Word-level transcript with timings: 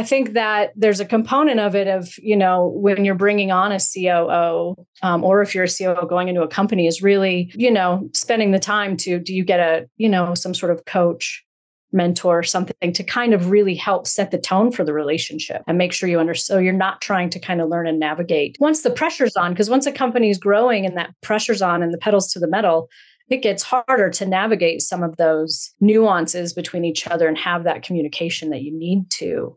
I 0.00 0.02
think 0.02 0.32
that 0.32 0.72
there's 0.76 0.98
a 0.98 1.04
component 1.04 1.60
of 1.60 1.76
it 1.76 1.86
of, 1.86 2.08
you 2.22 2.34
know, 2.34 2.68
when 2.68 3.04
you're 3.04 3.14
bringing 3.14 3.52
on 3.52 3.70
a 3.70 3.78
COO 3.78 4.74
um, 5.02 5.22
or 5.22 5.42
if 5.42 5.54
you're 5.54 5.64
a 5.64 5.68
COO 5.68 6.08
going 6.08 6.28
into 6.28 6.40
a 6.40 6.48
company 6.48 6.86
is 6.86 7.02
really, 7.02 7.52
you 7.54 7.70
know, 7.70 8.08
spending 8.14 8.50
the 8.50 8.58
time 8.58 8.96
to, 8.96 9.18
do 9.18 9.34
you 9.34 9.44
get 9.44 9.60
a, 9.60 9.86
you 9.98 10.08
know, 10.08 10.34
some 10.34 10.54
sort 10.54 10.72
of 10.72 10.86
coach 10.86 11.44
mentor 11.92 12.42
something 12.42 12.94
to 12.94 13.04
kind 13.04 13.34
of 13.34 13.50
really 13.50 13.74
help 13.74 14.06
set 14.06 14.30
the 14.30 14.38
tone 14.38 14.72
for 14.72 14.84
the 14.84 14.94
relationship 14.94 15.62
and 15.66 15.76
make 15.76 15.92
sure 15.92 16.08
you 16.08 16.18
understand 16.18 16.56
so 16.56 16.62
you're 16.62 16.72
not 16.72 17.02
trying 17.02 17.28
to 17.28 17.38
kind 17.38 17.60
of 17.60 17.68
learn 17.68 17.84
and 17.84 17.98
navigate 17.98 18.56
once 18.60 18.82
the 18.82 18.90
pressure's 18.90 19.34
on 19.34 19.52
because 19.52 19.68
once 19.68 19.86
a 19.86 19.92
company 19.92 20.30
is 20.30 20.38
growing 20.38 20.86
and 20.86 20.96
that 20.96 21.10
pressure's 21.20 21.60
on 21.60 21.82
and 21.82 21.92
the 21.92 21.98
pedals 21.98 22.32
to 22.32 22.38
the 22.38 22.46
metal 22.46 22.88
it 23.30 23.42
gets 23.42 23.62
harder 23.62 24.10
to 24.10 24.26
navigate 24.26 24.82
some 24.82 25.04
of 25.04 25.16
those 25.16 25.72
nuances 25.80 26.52
between 26.52 26.84
each 26.84 27.06
other 27.06 27.28
and 27.28 27.38
have 27.38 27.62
that 27.62 27.82
communication 27.82 28.50
that 28.50 28.62
you 28.62 28.76
need 28.76 29.08
to. 29.08 29.56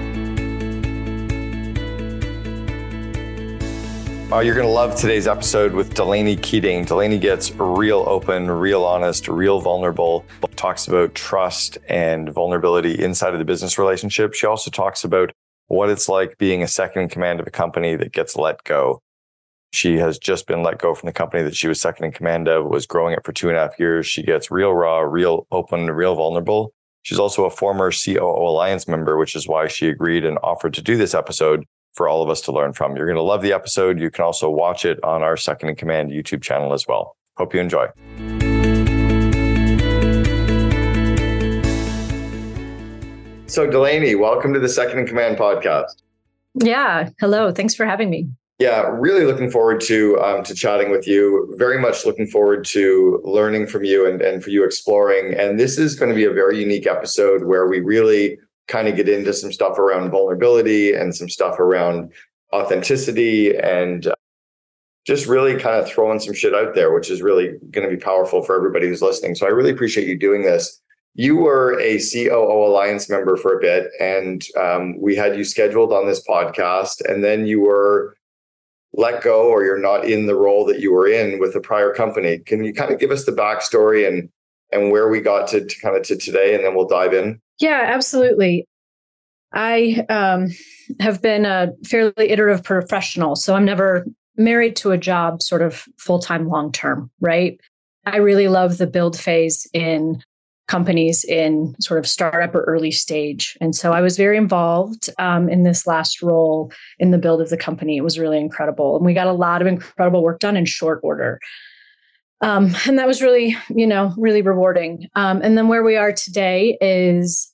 Oh, 4.33 4.39
you're 4.39 4.55
going 4.55 4.65
to 4.65 4.71
love 4.71 4.95
today's 4.95 5.27
episode 5.27 5.73
with 5.73 5.93
Delaney 5.93 6.37
Keating. 6.37 6.85
Delaney 6.85 7.19
gets 7.19 7.51
real 7.55 8.05
open, 8.07 8.49
real 8.49 8.85
honest, 8.85 9.27
real 9.27 9.59
vulnerable, 9.59 10.23
talks 10.55 10.87
about 10.87 11.15
trust 11.15 11.77
and 11.89 12.29
vulnerability 12.29 12.97
inside 12.97 13.33
of 13.33 13.39
the 13.39 13.45
business 13.45 13.77
relationship. 13.77 14.33
She 14.33 14.47
also 14.47 14.71
talks 14.71 15.03
about 15.03 15.33
what 15.67 15.89
it's 15.89 16.07
like 16.07 16.37
being 16.37 16.63
a 16.63 16.67
second 16.69 17.01
in 17.01 17.09
command 17.09 17.41
of 17.41 17.47
a 17.47 17.51
company 17.51 17.97
that 17.97 18.13
gets 18.13 18.37
let 18.37 18.63
go. 18.63 19.01
She 19.73 19.97
has 19.97 20.17
just 20.17 20.47
been 20.47 20.63
let 20.63 20.79
go 20.79 20.95
from 20.95 21.07
the 21.07 21.13
company 21.13 21.43
that 21.43 21.57
she 21.57 21.67
was 21.67 21.81
second 21.81 22.05
in 22.05 22.13
command 22.13 22.47
of, 22.47 22.67
was 22.67 22.85
growing 22.85 23.13
it 23.13 23.25
for 23.25 23.33
two 23.33 23.49
and 23.49 23.57
a 23.57 23.59
half 23.59 23.77
years. 23.77 24.07
She 24.07 24.23
gets 24.23 24.49
real 24.49 24.71
raw, 24.73 24.99
real 24.99 25.45
open, 25.51 25.91
real 25.91 26.15
vulnerable. 26.15 26.71
She's 27.01 27.19
also 27.19 27.43
a 27.43 27.49
former 27.49 27.91
COO 27.91 28.47
Alliance 28.47 28.87
member, 28.87 29.17
which 29.17 29.35
is 29.35 29.45
why 29.45 29.67
she 29.67 29.89
agreed 29.89 30.23
and 30.23 30.37
offered 30.41 30.73
to 30.75 30.81
do 30.81 30.95
this 30.95 31.13
episode 31.13 31.65
for 31.93 32.07
all 32.07 32.21
of 32.21 32.29
us 32.29 32.41
to 32.41 32.51
learn 32.51 32.73
from. 32.73 32.95
You're 32.95 33.05
going 33.05 33.15
to 33.15 33.21
love 33.21 33.41
the 33.41 33.53
episode. 33.53 33.99
You 33.99 34.09
can 34.09 34.23
also 34.23 34.49
watch 34.49 34.85
it 34.85 35.03
on 35.03 35.23
our 35.23 35.37
Second 35.37 35.69
in 35.69 35.75
Command 35.75 36.11
YouTube 36.11 36.41
channel 36.41 36.73
as 36.73 36.87
well. 36.87 37.17
Hope 37.37 37.53
you 37.53 37.59
enjoy. 37.59 37.87
So, 43.47 43.69
Delaney, 43.69 44.15
welcome 44.15 44.53
to 44.53 44.59
the 44.59 44.69
Second 44.69 44.99
in 44.99 45.07
Command 45.07 45.37
podcast. 45.37 46.01
Yeah. 46.55 47.09
Hello. 47.19 47.51
Thanks 47.51 47.75
for 47.75 47.85
having 47.85 48.09
me. 48.09 48.29
Yeah, 48.59 48.87
really 48.93 49.25
looking 49.25 49.49
forward 49.49 49.81
to 49.81 50.19
um, 50.21 50.43
to 50.43 50.53
chatting 50.53 50.91
with 50.91 51.07
you. 51.07 51.51
Very 51.57 51.79
much 51.79 52.05
looking 52.05 52.27
forward 52.27 52.63
to 52.65 53.19
learning 53.23 53.65
from 53.65 53.83
you 53.83 54.05
and, 54.05 54.21
and 54.21 54.43
for 54.43 54.51
you 54.51 54.63
exploring. 54.63 55.33
And 55.33 55.59
this 55.59 55.79
is 55.79 55.95
going 55.95 56.09
to 56.09 56.15
be 56.15 56.25
a 56.25 56.31
very 56.31 56.59
unique 56.59 56.85
episode 56.85 57.43
where 57.45 57.67
we 57.67 57.79
really 57.79 58.37
kind 58.71 58.87
of 58.87 58.95
get 58.95 59.09
into 59.09 59.33
some 59.33 59.51
stuff 59.51 59.77
around 59.77 60.09
vulnerability 60.09 60.93
and 60.93 61.13
some 61.13 61.27
stuff 61.27 61.59
around 61.59 62.11
authenticity 62.53 63.57
and 63.57 64.07
uh, 64.07 64.15
just 65.05 65.27
really 65.27 65.59
kind 65.59 65.75
of 65.75 65.89
throwing 65.89 66.19
some 66.19 66.33
shit 66.33 66.55
out 66.55 66.73
there, 66.73 66.93
which 66.93 67.09
is 67.09 67.21
really 67.21 67.57
going 67.71 67.87
to 67.87 67.95
be 67.95 68.01
powerful 68.01 68.41
for 68.41 68.55
everybody 68.55 68.87
who's 68.87 69.01
listening. 69.01 69.35
So 69.35 69.45
I 69.45 69.49
really 69.49 69.71
appreciate 69.71 70.07
you 70.07 70.17
doing 70.17 70.43
this. 70.43 70.79
You 71.15 71.35
were 71.35 71.77
a 71.79 71.99
COO 71.99 72.65
Alliance 72.65 73.09
member 73.09 73.35
for 73.35 73.57
a 73.57 73.59
bit, 73.59 73.91
and 73.99 74.45
um, 74.57 74.97
we 75.01 75.13
had 75.15 75.35
you 75.35 75.43
scheduled 75.43 75.91
on 75.91 76.05
this 76.05 76.25
podcast, 76.25 77.01
and 77.03 77.21
then 77.21 77.45
you 77.45 77.59
were 77.59 78.15
let 78.93 79.21
go 79.21 79.49
or 79.49 79.63
you're 79.63 79.79
not 79.79 80.05
in 80.05 80.25
the 80.25 80.35
role 80.35 80.65
that 80.65 80.79
you 80.79 80.93
were 80.93 81.07
in 81.07 81.39
with 81.39 81.53
the 81.53 81.59
prior 81.59 81.93
company. 81.93 82.39
Can 82.39 82.63
you 82.63 82.73
kind 82.73 82.93
of 82.93 82.99
give 82.99 83.11
us 83.11 83.25
the 83.25 83.31
backstory 83.31 84.07
and 84.07 84.29
and 84.71 84.89
where 84.89 85.09
we 85.09 85.19
got 85.19 85.49
to, 85.49 85.65
to 85.65 85.79
kind 85.81 85.97
of 85.97 86.03
to 86.03 86.15
today, 86.15 86.55
and 86.55 86.63
then 86.63 86.75
we'll 86.75 86.87
dive 86.87 87.13
in? 87.13 87.41
Yeah, 87.61 87.81
absolutely. 87.85 88.67
I 89.53 90.05
um, 90.09 90.47
have 90.99 91.21
been 91.21 91.45
a 91.45 91.73
fairly 91.85 92.29
iterative 92.31 92.63
professional, 92.63 93.35
so 93.35 93.55
I'm 93.55 93.65
never 93.65 94.05
married 94.35 94.75
to 94.77 94.91
a 94.91 94.97
job 94.97 95.41
sort 95.43 95.61
of 95.61 95.85
full 95.97 96.19
time, 96.19 96.47
long 96.47 96.71
term, 96.71 97.11
right? 97.19 97.59
I 98.05 98.17
really 98.17 98.47
love 98.47 98.77
the 98.77 98.87
build 98.87 99.17
phase 99.17 99.67
in 99.73 100.23
companies 100.67 101.23
in 101.25 101.75
sort 101.81 101.99
of 101.99 102.07
startup 102.07 102.55
or 102.55 102.63
early 102.63 102.91
stage. 102.91 103.57
And 103.61 103.75
so 103.75 103.91
I 103.91 104.01
was 104.01 104.17
very 104.17 104.37
involved 104.37 105.09
um, 105.19 105.49
in 105.49 105.63
this 105.63 105.85
last 105.85 106.21
role 106.23 106.71
in 106.97 107.11
the 107.11 107.17
build 107.17 107.41
of 107.41 107.49
the 107.49 107.57
company. 107.57 107.97
It 107.97 108.03
was 108.03 108.17
really 108.17 108.39
incredible. 108.39 108.95
And 108.95 109.05
we 109.05 109.13
got 109.13 109.27
a 109.27 109.33
lot 109.33 109.61
of 109.61 109.67
incredible 109.67 110.23
work 110.23 110.39
done 110.39 110.55
in 110.55 110.65
short 110.65 111.01
order. 111.03 111.39
Um, 112.39 112.73
and 112.87 112.97
that 112.97 113.05
was 113.05 113.21
really, 113.21 113.55
you 113.69 113.85
know, 113.85 114.13
really 114.17 114.41
rewarding. 114.41 115.07
Um, 115.15 115.41
and 115.43 115.57
then 115.57 115.67
where 115.67 115.83
we 115.83 115.97
are 115.97 116.13
today 116.13 116.77
is, 116.81 117.50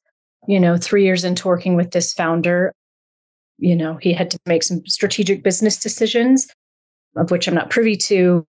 you 0.48 0.60
know, 0.60 0.78
three 0.78 1.04
years 1.04 1.24
into 1.24 1.48
working 1.48 1.76
with 1.76 1.92
this 1.92 2.14
founder, 2.14 2.74
you 3.58 3.76
know, 3.76 3.98
he 4.02 4.14
had 4.14 4.32
to 4.32 4.40
make 4.46 4.64
some 4.64 4.86
strategic 4.88 5.44
business 5.44 5.78
decisions, 5.78 6.48
of 7.16 7.32
which 7.32 7.48
I'm 7.48 7.56
not 7.56 7.70
privy 7.70 7.98
to. 7.98 8.46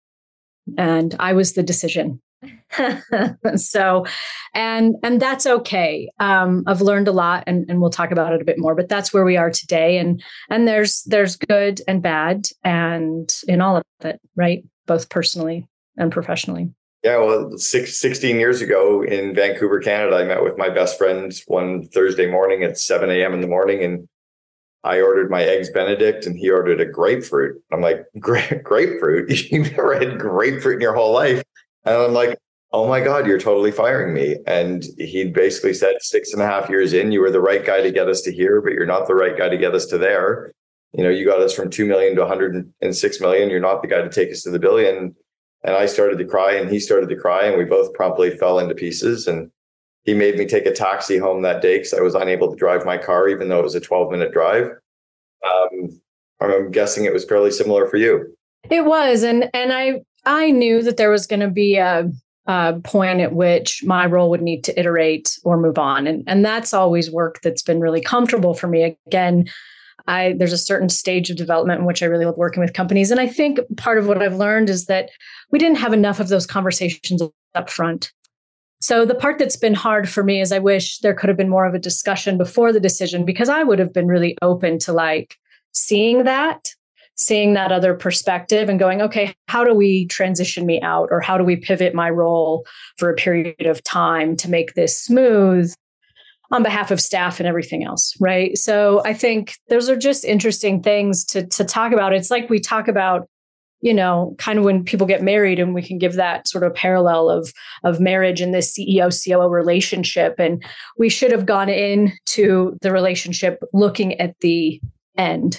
And 0.78 1.14
I 1.18 1.32
was 1.32 1.52
the 1.52 1.62
decision. 1.62 2.20
So 3.56 4.06
and 4.54 4.96
and 5.02 5.20
that's 5.20 5.46
okay. 5.46 6.10
Um, 6.18 6.64
i've 6.66 6.80
learned 6.80 7.08
a 7.08 7.12
lot 7.12 7.44
and, 7.46 7.68
and 7.68 7.80
we'll 7.80 7.90
talk 7.90 8.10
about 8.10 8.32
it 8.32 8.42
a 8.42 8.44
bit 8.44 8.58
more 8.58 8.74
but 8.74 8.88
that's 8.88 9.12
where 9.12 9.24
we 9.24 9.36
are 9.36 9.50
today 9.50 9.98
and 9.98 10.22
and 10.50 10.66
there's 10.66 11.02
there's 11.04 11.36
good 11.36 11.80
and 11.86 12.02
bad 12.02 12.48
and 12.64 13.34
in 13.48 13.60
all 13.60 13.76
of 13.76 13.82
it 14.04 14.20
right? 14.36 14.64
Both 14.86 15.08
personally 15.08 15.66
and 15.96 16.10
professionally 16.10 16.70
yeah 17.02 17.18
well 17.18 17.56
six, 17.58 17.98
16 17.98 18.36
years 18.36 18.60
ago 18.60 19.02
in 19.02 19.34
vancouver 19.34 19.80
canada 19.80 20.16
i 20.16 20.24
met 20.24 20.42
with 20.42 20.56
my 20.56 20.68
best 20.68 20.96
friend 20.98 21.32
one 21.46 21.86
thursday 21.88 22.30
morning 22.30 22.62
at 22.62 22.78
7 22.78 23.10
a.m 23.10 23.34
in 23.34 23.40
the 23.40 23.46
morning 23.46 23.82
and 23.82 24.08
I 24.84 25.00
ordered 25.00 25.30
my 25.30 25.42
eggs 25.42 25.70
Benedict 25.70 26.26
and 26.26 26.36
he 26.36 26.50
ordered 26.50 26.80
a 26.80 26.84
grapefruit. 26.84 27.62
I'm 27.72 27.80
like, 27.80 28.04
Gra- 28.18 28.60
grapefruit? 28.62 29.30
You've 29.52 29.70
never 29.70 29.94
had 29.94 30.18
grapefruit 30.18 30.76
in 30.76 30.80
your 30.80 30.94
whole 30.94 31.12
life. 31.12 31.42
And 31.84 31.94
I'm 31.94 32.12
like, 32.12 32.38
oh 32.72 32.88
my 32.88 33.00
God, 33.00 33.26
you're 33.26 33.38
totally 33.38 33.70
firing 33.70 34.14
me. 34.14 34.36
And 34.46 34.84
he 34.98 35.26
basically 35.26 35.74
said, 35.74 35.96
six 36.00 36.32
and 36.32 36.42
a 36.42 36.46
half 36.46 36.70
years 36.70 36.92
in, 36.92 37.12
you 37.12 37.20
were 37.20 37.30
the 37.30 37.40
right 37.40 37.64
guy 37.64 37.82
to 37.82 37.92
get 37.92 38.08
us 38.08 38.22
to 38.22 38.32
here, 38.32 38.60
but 38.60 38.72
you're 38.72 38.86
not 38.86 39.06
the 39.06 39.14
right 39.14 39.36
guy 39.36 39.48
to 39.48 39.58
get 39.58 39.74
us 39.74 39.86
to 39.86 39.98
there. 39.98 40.52
You 40.92 41.04
know, 41.04 41.10
you 41.10 41.26
got 41.26 41.40
us 41.40 41.54
from 41.54 41.70
2 41.70 41.86
million 41.86 42.14
to 42.16 42.22
106 42.22 43.20
million. 43.20 43.50
You're 43.50 43.60
not 43.60 43.82
the 43.82 43.88
guy 43.88 44.02
to 44.02 44.10
take 44.10 44.30
us 44.30 44.42
to 44.42 44.50
the 44.50 44.58
billion. 44.58 45.14
And 45.64 45.76
I 45.76 45.86
started 45.86 46.18
to 46.18 46.24
cry 46.24 46.54
and 46.54 46.70
he 46.70 46.80
started 46.80 47.08
to 47.08 47.16
cry 47.16 47.44
and 47.44 47.56
we 47.56 47.64
both 47.64 47.92
promptly 47.94 48.36
fell 48.36 48.58
into 48.58 48.74
pieces. 48.74 49.26
And 49.26 49.50
he 50.04 50.14
made 50.14 50.36
me 50.36 50.46
take 50.46 50.66
a 50.66 50.72
taxi 50.72 51.18
home 51.18 51.42
that 51.42 51.62
day 51.62 51.78
because 51.78 51.94
I 51.94 52.00
was 52.00 52.14
unable 52.14 52.50
to 52.50 52.56
drive 52.56 52.84
my 52.84 52.98
car, 52.98 53.28
even 53.28 53.48
though 53.48 53.60
it 53.60 53.64
was 53.64 53.74
a 53.74 53.80
12 53.80 54.10
minute 54.10 54.32
drive. 54.32 54.70
Um, 55.48 56.00
I'm 56.40 56.70
guessing 56.70 57.04
it 57.04 57.12
was 57.12 57.24
fairly 57.24 57.50
similar 57.50 57.86
for 57.86 57.96
you. 57.96 58.36
It 58.70 58.84
was. 58.84 59.22
And, 59.22 59.48
and 59.54 59.72
I, 59.72 60.02
I 60.24 60.50
knew 60.50 60.82
that 60.82 60.96
there 60.96 61.10
was 61.10 61.26
going 61.26 61.40
to 61.40 61.50
be 61.50 61.76
a, 61.76 62.10
a, 62.46 62.80
point 62.80 63.20
at 63.20 63.34
which 63.34 63.82
my 63.84 64.06
role 64.06 64.30
would 64.30 64.42
need 64.42 64.64
to 64.64 64.78
iterate 64.78 65.38
or 65.44 65.56
move 65.56 65.78
on. 65.78 66.06
And, 66.06 66.24
and 66.26 66.44
that's 66.44 66.74
always 66.74 67.10
work 67.10 67.40
that's 67.42 67.62
been 67.62 67.80
really 67.80 68.00
comfortable 68.00 68.54
for 68.54 68.66
me. 68.66 68.96
Again, 69.06 69.46
I 70.06 70.34
there's 70.38 70.52
a 70.52 70.58
certain 70.58 70.88
stage 70.88 71.30
of 71.30 71.36
development 71.36 71.80
in 71.80 71.86
which 71.86 72.02
I 72.02 72.06
really 72.06 72.24
love 72.24 72.36
working 72.36 72.60
with 72.60 72.72
companies. 72.72 73.10
And 73.10 73.20
I 73.20 73.26
think 73.26 73.60
part 73.76 73.98
of 73.98 74.06
what 74.06 74.22
I've 74.22 74.36
learned 74.36 74.68
is 74.68 74.86
that 74.86 75.10
we 75.50 75.58
didn't 75.58 75.78
have 75.78 75.92
enough 75.92 76.20
of 76.20 76.28
those 76.28 76.46
conversations 76.46 77.22
up 77.54 77.70
front. 77.70 78.12
So 78.80 79.04
the 79.04 79.14
part 79.14 79.38
that's 79.38 79.56
been 79.56 79.74
hard 79.74 80.08
for 80.08 80.24
me 80.24 80.40
is 80.40 80.50
I 80.50 80.58
wish 80.58 80.98
there 80.98 81.14
could 81.14 81.28
have 81.28 81.36
been 81.36 81.48
more 81.48 81.66
of 81.66 81.74
a 81.74 81.78
discussion 81.78 82.36
before 82.36 82.72
the 82.72 82.80
decision 82.80 83.24
because 83.24 83.48
I 83.48 83.62
would 83.62 83.78
have 83.78 83.92
been 83.92 84.08
really 84.08 84.36
open 84.42 84.78
to 84.80 84.92
like 84.92 85.36
seeing 85.72 86.24
that 86.24 86.74
seeing 87.14 87.54
that 87.54 87.72
other 87.72 87.94
perspective 87.94 88.68
and 88.68 88.78
going, 88.78 89.02
okay, 89.02 89.34
how 89.48 89.64
do 89.64 89.74
we 89.74 90.06
transition 90.06 90.66
me 90.66 90.80
out 90.80 91.08
or 91.10 91.20
how 91.20 91.38
do 91.38 91.44
we 91.44 91.56
pivot 91.56 91.94
my 91.94 92.10
role 92.10 92.66
for 92.96 93.10
a 93.10 93.14
period 93.14 93.66
of 93.66 93.82
time 93.84 94.36
to 94.36 94.50
make 94.50 94.74
this 94.74 94.98
smooth 94.98 95.72
on 96.52 96.62
behalf 96.62 96.90
of 96.90 97.00
staff 97.00 97.40
and 97.40 97.48
everything 97.48 97.82
else, 97.82 98.14
right? 98.20 98.56
So 98.56 99.02
I 99.04 99.14
think 99.14 99.56
those 99.68 99.88
are 99.88 99.96
just 99.96 100.24
interesting 100.24 100.82
things 100.82 101.24
to 101.26 101.46
to 101.46 101.64
talk 101.64 101.92
about. 101.92 102.12
It's 102.12 102.30
like 102.30 102.48
we 102.48 102.60
talk 102.60 102.86
about 102.86 103.26
you 103.80 103.92
know 103.94 104.36
kind 104.38 104.58
of 104.58 104.64
when 104.64 104.84
people 104.84 105.06
get 105.06 105.22
married 105.22 105.58
and 105.58 105.74
we 105.74 105.82
can 105.82 105.98
give 105.98 106.14
that 106.14 106.46
sort 106.46 106.62
of 106.62 106.74
parallel 106.74 107.28
of 107.28 107.52
of 107.82 107.98
marriage 107.98 108.40
and 108.40 108.54
this 108.54 108.78
ceo 108.78 109.10
coo 109.10 109.48
relationship 109.48 110.36
and 110.38 110.64
we 110.98 111.08
should 111.08 111.32
have 111.32 111.46
gone 111.46 111.68
into 111.68 112.78
the 112.80 112.92
relationship 112.92 113.58
looking 113.72 114.18
at 114.20 114.38
the 114.40 114.80
end 115.18 115.58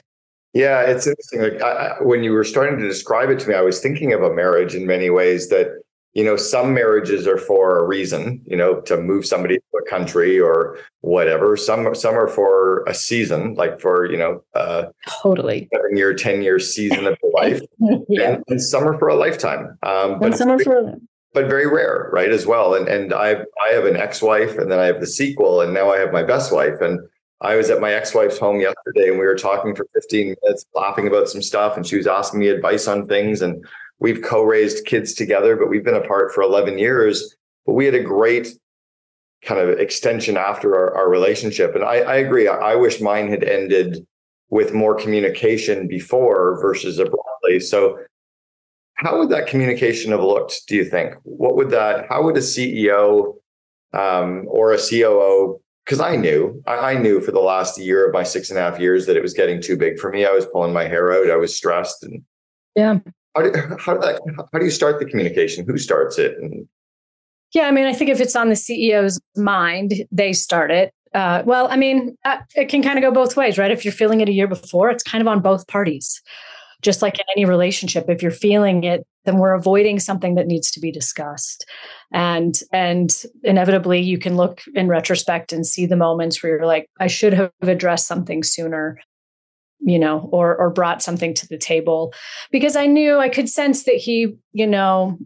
Yeah, 0.54 0.82
it's 0.82 1.08
interesting. 1.08 1.42
Like 1.42 1.62
I, 1.64 1.96
when 2.02 2.24
you 2.24 2.32
were 2.32 2.44
starting 2.44 2.80
to 2.80 2.88
describe 2.88 3.30
it 3.32 3.40
to 3.40 3.50
me, 3.50 3.56
I 3.56 3.62
was 3.62 3.82
thinking 3.82 4.14
of 4.14 4.22
a 4.22 4.34
marriage 4.34 4.76
in 4.76 4.86
many 4.86 5.10
ways 5.10 5.50
that 5.50 5.83
you 6.14 6.24
know 6.24 6.36
some 6.36 6.74
marriages 6.74 7.28
are 7.28 7.38
for 7.38 7.80
a 7.80 7.84
reason 7.84 8.42
you 8.46 8.56
know 8.56 8.80
to 8.82 8.98
move 8.98 9.26
somebody 9.26 9.58
to 9.58 9.78
a 9.78 9.90
country 9.90 10.40
or 10.40 10.78
whatever 11.02 11.58
some 11.58 11.94
some 11.96 12.16
are 12.16 12.28
for 12.28 12.84
a 12.86 12.94
season 12.94 13.56
like 13.56 13.80
for 13.80 14.10
you 14.10 14.18
know 14.18 14.44
uh 14.56 14.86
totally 15.22 15.68
seven 15.74 15.98
year 15.98 16.14
ten 16.14 16.42
year 16.42 16.60
season 16.60 17.08
of 17.08 17.18
life 17.34 17.62
yeah. 18.10 18.34
and, 18.34 18.44
and, 18.48 18.62
some 18.62 18.88
are 18.88 18.98
for 19.00 19.08
a 19.08 19.16
lifetime 19.16 19.78
um 19.84 20.20
but 20.20 20.28
and 20.28 20.36
some 20.36 20.50
are 20.50 20.60
for 20.60 20.96
but 21.34 21.48
very 21.48 21.68
rare 21.68 22.10
right 22.14 22.32
as 22.32 22.46
well 22.46 22.76
and 22.76 22.88
and 22.88 23.14
i 23.14 23.32
i 23.32 23.74
have 23.74 23.86
an 23.86 23.98
ex-wife 23.98 24.58
and 24.58 24.72
then 24.72 24.80
i 24.80 24.86
have 24.86 25.00
the 25.00 25.08
sequel 25.08 25.62
and 25.62 25.74
now 25.74 25.92
i 25.92 25.98
have 25.98 26.14
my 26.14 26.24
best 26.24 26.52
wife 26.52 26.80
and 26.82 27.00
I 27.42 27.58
was 27.58 27.70
at 27.70 27.82
my 27.82 27.92
ex-wife's 27.92 28.38
home 28.40 28.62
yesterday 28.62 29.10
and 29.10 29.20
we 29.20 29.26
were 29.26 29.36
talking 29.36 29.76
for 29.76 29.86
15 29.94 30.36
minutes, 30.42 30.66
laughing 30.74 31.08
about 31.08 31.28
some 31.28 31.42
stuff, 31.42 31.76
and 31.76 31.86
she 31.86 31.98
was 31.98 32.08
asking 32.08 32.40
me 32.40 32.48
advice 32.48 32.88
on 32.88 33.06
things. 33.06 33.42
And 33.42 33.66
we've 34.04 34.22
co-raised 34.22 34.86
kids 34.86 35.14
together, 35.14 35.56
but 35.56 35.70
we've 35.70 35.86
been 35.86 35.96
apart 35.96 36.34
for 36.34 36.44
11 36.44 36.78
years. 36.78 37.36
But 37.66 37.74
we 37.74 37.86
had 37.86 37.96
a 37.96 38.04
great 38.04 38.50
kind 39.44 39.62
of 39.62 39.80
extension 39.80 40.38
after 40.38 40.76
our, 40.76 40.96
our 40.96 41.10
relationship. 41.10 41.74
And 41.74 41.84
I, 41.84 41.96
I 42.00 42.16
agree. 42.18 42.48
I, 42.48 42.56
I, 42.56 42.76
wish 42.76 43.02
mine 43.02 43.30
had 43.30 43.44
ended 43.44 44.06
with 44.50 44.74
more 44.74 44.96
communication 44.96 45.88
before 45.88 46.62
versus 46.62 47.00
abruptly. 47.00 47.60
So 47.60 47.98
how 48.96 49.18
would 49.18 49.30
that 49.30 49.48
communication 49.48 50.12
have 50.12 50.24
looked, 50.24 50.68
do 50.68 50.76
you 50.76 50.86
think? 50.86 51.16
What 51.24 51.56
would 51.56 51.72
that, 51.72 52.06
how 52.10 52.24
would 52.24 52.38
a 52.38 52.42
CEO 52.42 53.36
um, 53.94 54.46
or 54.48 54.74
a 54.74 54.78
COO 54.78 55.60
because 55.86 56.00
I 56.00 56.16
knew, 56.16 56.64
I, 56.66 56.92
I, 56.92 56.94
knew 56.94 57.20
for 57.20 57.32
the 57.32 57.42
last 57.42 57.78
year 57.78 58.08
of 58.08 58.14
my 58.14 58.24
six 58.24 58.50
and 58.50 58.58
a 58.58 58.62
half 58.62 58.80
years 58.80 59.06
that 59.06 59.18
it 59.18 59.22
was 59.22 59.34
getting 59.34 59.62
too 59.62 59.76
big 59.76 60.00
for 60.00 60.10
me. 60.10 60.26
I 60.26 60.32
was 60.32 60.46
pulling 60.46 60.72
my 60.72 60.86
hair 60.86 61.12
out. 61.12 61.30
I 61.30 61.36
was 61.36 61.54
stressed, 61.54 62.04
and 62.04 62.24
yeah, 62.74 63.00
how 63.36 63.42
do, 63.42 63.52
how, 63.80 63.94
do 63.94 64.00
that, 64.02 64.22
how 64.52 64.60
do 64.60 64.66
you 64.66 64.72
start 64.72 65.00
the 65.00 65.06
communication? 65.06 65.66
Who 65.66 65.78
starts 65.78 66.18
it? 66.18 66.38
And, 66.40 66.68
yeah, 67.54 67.68
I 67.68 67.72
mean, 67.72 67.86
I 67.86 67.94
think 67.94 68.10
if 68.10 68.20
it's 68.20 68.36
on 68.36 68.50
the 68.50 68.56
CEO's 68.56 69.20
mind, 69.36 70.06
they 70.12 70.34
start 70.34 70.72
it. 70.72 70.94
Uh, 71.14 71.44
well, 71.46 71.68
I 71.70 71.76
mean, 71.76 72.18
uh, 72.26 72.40
it 72.56 72.70
can 72.70 72.82
kind 72.82 72.98
of 72.98 73.04
go 73.04 73.12
both 73.12 73.38
ways, 73.38 73.58
right? 73.58 73.72
If 73.72 73.86
you're 73.86 73.92
feeling 73.92 74.22
it 74.22 74.30
a 74.30 74.34
year 74.34 74.48
before, 74.48 74.90
it's 74.90 75.04
kind 75.04 75.22
of 75.22 75.28
on 75.28 75.42
both 75.42 75.68
parties. 75.68 76.22
Just 76.82 77.02
like 77.02 77.20
in 77.20 77.26
any 77.38 77.46
relationship, 77.46 78.10
if 78.10 78.22
you're 78.22 78.32
feeling 78.32 78.84
it, 78.84 79.06
then 79.26 79.38
we're 79.38 79.54
avoiding 79.54 80.00
something 80.00 80.36
that 80.36 80.48
needs 80.48 80.70
to 80.72 80.80
be 80.80 80.92
discussed. 80.92 81.66
And 82.12 82.60
and 82.74 83.24
inevitably, 83.44 84.02
you 84.02 84.18
can 84.18 84.36
look 84.36 84.62
in 84.76 84.88
retrospect 84.90 85.54
and 85.54 85.66
see 85.66 85.86
the 85.86 85.96
moments 85.96 86.44
where 86.44 86.58
you're 86.58 86.66
like, 86.66 86.90
I 87.00 87.08
should 87.08 87.34
have 87.34 87.52
addressed 87.62 88.08
something 88.08 88.44
sooner 88.44 89.00
you 89.86 90.00
know, 90.00 90.30
or 90.32 90.56
or 90.56 90.70
brought 90.70 91.02
something 91.02 91.34
to 91.36 91.48
the 91.48 91.58
table 91.58 92.14
because 92.52 92.76
I 92.76 92.86
knew 92.86 93.18
I 93.18 93.30
could 93.30 93.50
sense 93.50 93.84
that 93.84 93.96
he, 93.96 94.36
you 94.52 94.68
know, 94.68 95.18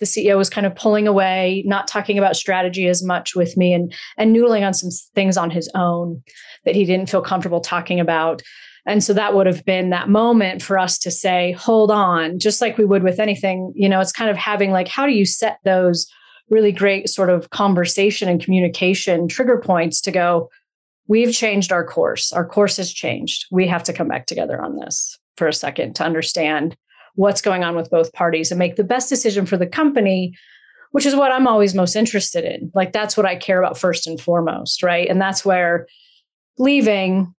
the 0.00 0.06
CEO 0.06 0.36
was 0.36 0.50
kind 0.50 0.66
of 0.66 0.74
pulling 0.74 1.06
away, 1.06 1.62
not 1.66 1.86
talking 1.86 2.18
about 2.18 2.36
strategy 2.36 2.88
as 2.88 3.02
much 3.02 3.34
with 3.34 3.56
me 3.56 3.72
and 3.72 3.92
and 4.16 4.34
noodling 4.34 4.66
on 4.66 4.74
some 4.74 4.90
things 5.14 5.36
on 5.36 5.50
his 5.50 5.70
own 5.74 6.22
that 6.64 6.74
he 6.74 6.84
didn't 6.84 7.10
feel 7.10 7.22
comfortable 7.22 7.60
talking 7.60 8.00
about. 8.00 8.42
And 8.86 9.02
so 9.02 9.14
that 9.14 9.34
would 9.34 9.46
have 9.46 9.64
been 9.64 9.90
that 9.90 10.08
moment 10.08 10.62
for 10.62 10.78
us 10.78 10.98
to 10.98 11.10
say, 11.10 11.52
hold 11.52 11.90
on, 11.90 12.38
just 12.38 12.60
like 12.60 12.76
we 12.76 12.84
would 12.84 13.02
with 13.02 13.18
anything, 13.18 13.72
you 13.74 13.88
know, 13.88 14.00
it's 14.00 14.12
kind 14.12 14.30
of 14.30 14.36
having 14.36 14.72
like, 14.72 14.88
how 14.88 15.06
do 15.06 15.12
you 15.12 15.24
set 15.24 15.58
those 15.64 16.06
really 16.50 16.72
great 16.72 17.08
sort 17.08 17.30
of 17.30 17.48
conversation 17.50 18.28
and 18.28 18.42
communication 18.42 19.26
trigger 19.26 19.58
points 19.58 20.02
to 20.02 20.10
go, 20.10 20.50
we've 21.06 21.32
changed 21.32 21.72
our 21.72 21.84
course. 21.84 22.32
Our 22.32 22.46
course 22.46 22.76
has 22.78 22.92
changed. 22.92 23.46
We 23.50 23.66
have 23.68 23.82
to 23.84 23.92
come 23.92 24.08
back 24.08 24.26
together 24.26 24.60
on 24.60 24.76
this 24.76 25.18
for 25.36 25.48
a 25.48 25.52
second 25.52 25.94
to 25.96 26.04
understand 26.04 26.76
what's 27.16 27.42
going 27.42 27.62
on 27.62 27.76
with 27.76 27.90
both 27.90 28.12
parties 28.12 28.50
and 28.50 28.58
make 28.58 28.76
the 28.76 28.84
best 28.84 29.08
decision 29.08 29.46
for 29.46 29.56
the 29.56 29.66
company, 29.66 30.34
which 30.90 31.06
is 31.06 31.14
what 31.14 31.32
I'm 31.32 31.46
always 31.46 31.74
most 31.74 31.96
interested 31.96 32.44
in. 32.44 32.70
Like, 32.74 32.92
that's 32.92 33.16
what 33.16 33.26
I 33.26 33.36
care 33.36 33.58
about 33.58 33.78
first 33.78 34.06
and 34.06 34.20
foremost. 34.20 34.82
Right. 34.82 35.08
And 35.08 35.20
that's 35.20 35.44
where 35.44 35.86
leaving 36.58 37.34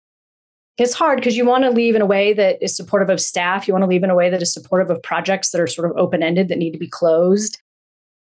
is 0.76 0.94
hard 0.94 1.18
because 1.18 1.36
you 1.36 1.44
want 1.44 1.64
to 1.64 1.70
leave 1.70 1.94
in 1.94 2.02
a 2.02 2.06
way 2.06 2.32
that 2.32 2.60
is 2.60 2.76
supportive 2.76 3.08
of 3.08 3.20
staff. 3.20 3.68
You 3.68 3.74
want 3.74 3.84
to 3.84 3.88
leave 3.88 4.02
in 4.02 4.10
a 4.10 4.14
way 4.14 4.28
that 4.28 4.42
is 4.42 4.52
supportive 4.52 4.90
of 4.90 5.02
projects 5.02 5.50
that 5.50 5.60
are 5.60 5.68
sort 5.68 5.88
of 5.88 5.96
open 5.96 6.22
ended 6.22 6.48
that 6.48 6.58
need 6.58 6.72
to 6.72 6.78
be 6.78 6.88
closed 6.88 7.60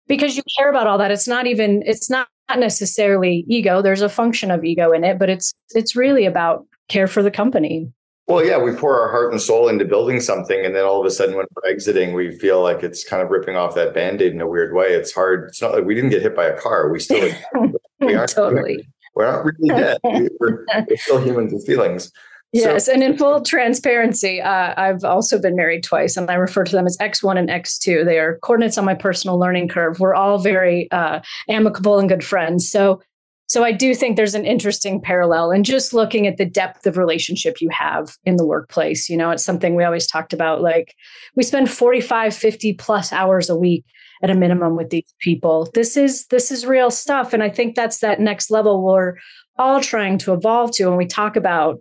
because 0.08 0.37
you 0.37 0.42
care 0.58 0.69
about 0.69 0.88
all 0.88 0.98
that. 0.98 1.12
It's 1.12 1.28
not 1.28 1.46
even, 1.46 1.84
it's 1.87 2.10
not 2.10 2.26
necessarily 2.58 3.44
ego. 3.49 3.82
There's 3.82 4.02
a 4.02 4.08
function 4.08 4.50
of 4.50 4.64
ego 4.64 4.93
in 4.93 5.05
it 5.05 5.19
but 5.19 5.29
it's 5.29 5.55
it's 5.75 5.94
really 5.94 6.26
about 6.26 6.67
care 6.88 7.06
for 7.06 7.23
the 7.23 7.31
company. 7.31 7.91
Well 8.26 8.44
yeah 8.44 8.58
we 8.58 8.73
pour 8.73 9.00
our 9.00 9.11
heart 9.11 9.32
and 9.32 9.41
soul 9.41 9.69
into 9.69 9.85
building 9.85 10.20
something 10.20 10.64
and 10.64 10.75
then 10.75 10.85
all 10.85 11.00
of 11.00 11.06
a 11.06 11.11
sudden 11.11 11.37
when 11.37 11.47
we're 11.55 11.70
exiting 11.70 12.14
we 12.14 12.37
feel 12.38 12.62
like 12.62 12.82
it's 12.82 13.05
kind 13.05 13.23
of 13.23 13.31
ripping 13.31 13.56
off 13.56 13.75
that 13.75 13.94
band-aid 13.94 14.32
in 14.32 14.41
a 14.41 14.49
weird 14.49 14.75
way. 14.75 14.88
It's 14.88 15.12
hard. 15.12 15.49
It's 15.49 15.62
not 15.62 15.73
like 15.73 15.85
we 15.85 15.94
didn't 15.94 16.11
get 16.11 16.23
hit 16.23 16.35
by 16.35 16.47
a 16.47 16.58
car. 16.58 16.91
We 16.91 17.00
still 17.00 17.31
we 18.00 18.14
aren't 18.14 18.31
totally. 18.31 18.88
we're 19.14 19.31
not 19.31 19.44
really 19.44 19.69
dead. 19.69 19.99
We're, 20.02 20.64
we're 20.67 20.97
still 20.97 21.20
humans 21.20 21.52
with 21.52 21.67
feelings 21.67 22.11
Yes, 22.52 22.87
so, 22.87 22.93
and 22.93 23.02
in 23.02 23.17
full 23.17 23.43
transparency, 23.43 24.41
uh, 24.41 24.75
I've 24.76 25.05
also 25.05 25.41
been 25.41 25.55
married 25.55 25.85
twice, 25.85 26.17
and 26.17 26.29
I 26.29 26.35
refer 26.35 26.64
to 26.64 26.73
them 26.73 26.87
as 26.87 26.97
X1 26.99 27.38
and 27.38 27.49
X2. 27.49 28.05
They 28.05 28.19
are 28.19 28.38
coordinates 28.38 28.76
on 28.76 28.85
my 28.85 28.94
personal 28.94 29.38
learning 29.38 29.69
curve. 29.69 30.00
We're 30.00 30.17
all 30.17 30.38
very 30.38 30.91
uh, 30.91 31.20
amicable 31.49 32.00
and 32.00 32.08
good 32.08 32.25
friends. 32.25 32.69
So, 32.69 33.00
so 33.47 33.62
I 33.62 33.70
do 33.70 33.94
think 33.94 34.17
there's 34.17 34.35
an 34.35 34.47
interesting 34.47 35.00
parallel, 35.00 35.52
and 35.52 35.64
just 35.64 35.94
looking 35.94 36.26
at 36.26 36.38
the 36.38 36.44
depth 36.44 36.88
of 36.88 36.97
relationship 36.97 37.61
you 37.61 37.69
have 37.70 38.17
in 38.25 38.35
the 38.35 38.47
workplace. 38.47 39.08
You 39.08 39.17
know, 39.17 39.31
it's 39.31 39.44
something 39.44 39.76
we 39.76 39.85
always 39.85 40.08
talked 40.08 40.32
about. 40.32 40.61
Like 40.61 40.94
we 41.37 41.44
spend 41.44 41.70
45, 41.70 42.35
50 42.35 42.73
plus 42.75 43.12
hours 43.12 43.49
a 43.49 43.56
week 43.56 43.85
at 44.25 44.31
a 44.31 44.35
minimum 44.35 44.76
with 44.76 44.91
these 44.91 45.14
people. 45.20 45.70
This 45.75 45.97
is 45.97 46.26
this 46.26 46.50
is 46.50 46.67
real 46.67 46.91
stuff, 46.91 47.32
and 47.32 47.44
I 47.44 47.49
think 47.49 47.76
that's 47.76 48.00
that 48.00 48.19
next 48.19 48.50
level 48.50 48.82
we're 48.82 49.14
all 49.56 49.81
trying 49.81 50.19
to 50.19 50.32
evolve 50.32 50.73
to 50.73 50.88
when 50.88 50.97
we 50.97 51.06
talk 51.06 51.37
about 51.37 51.81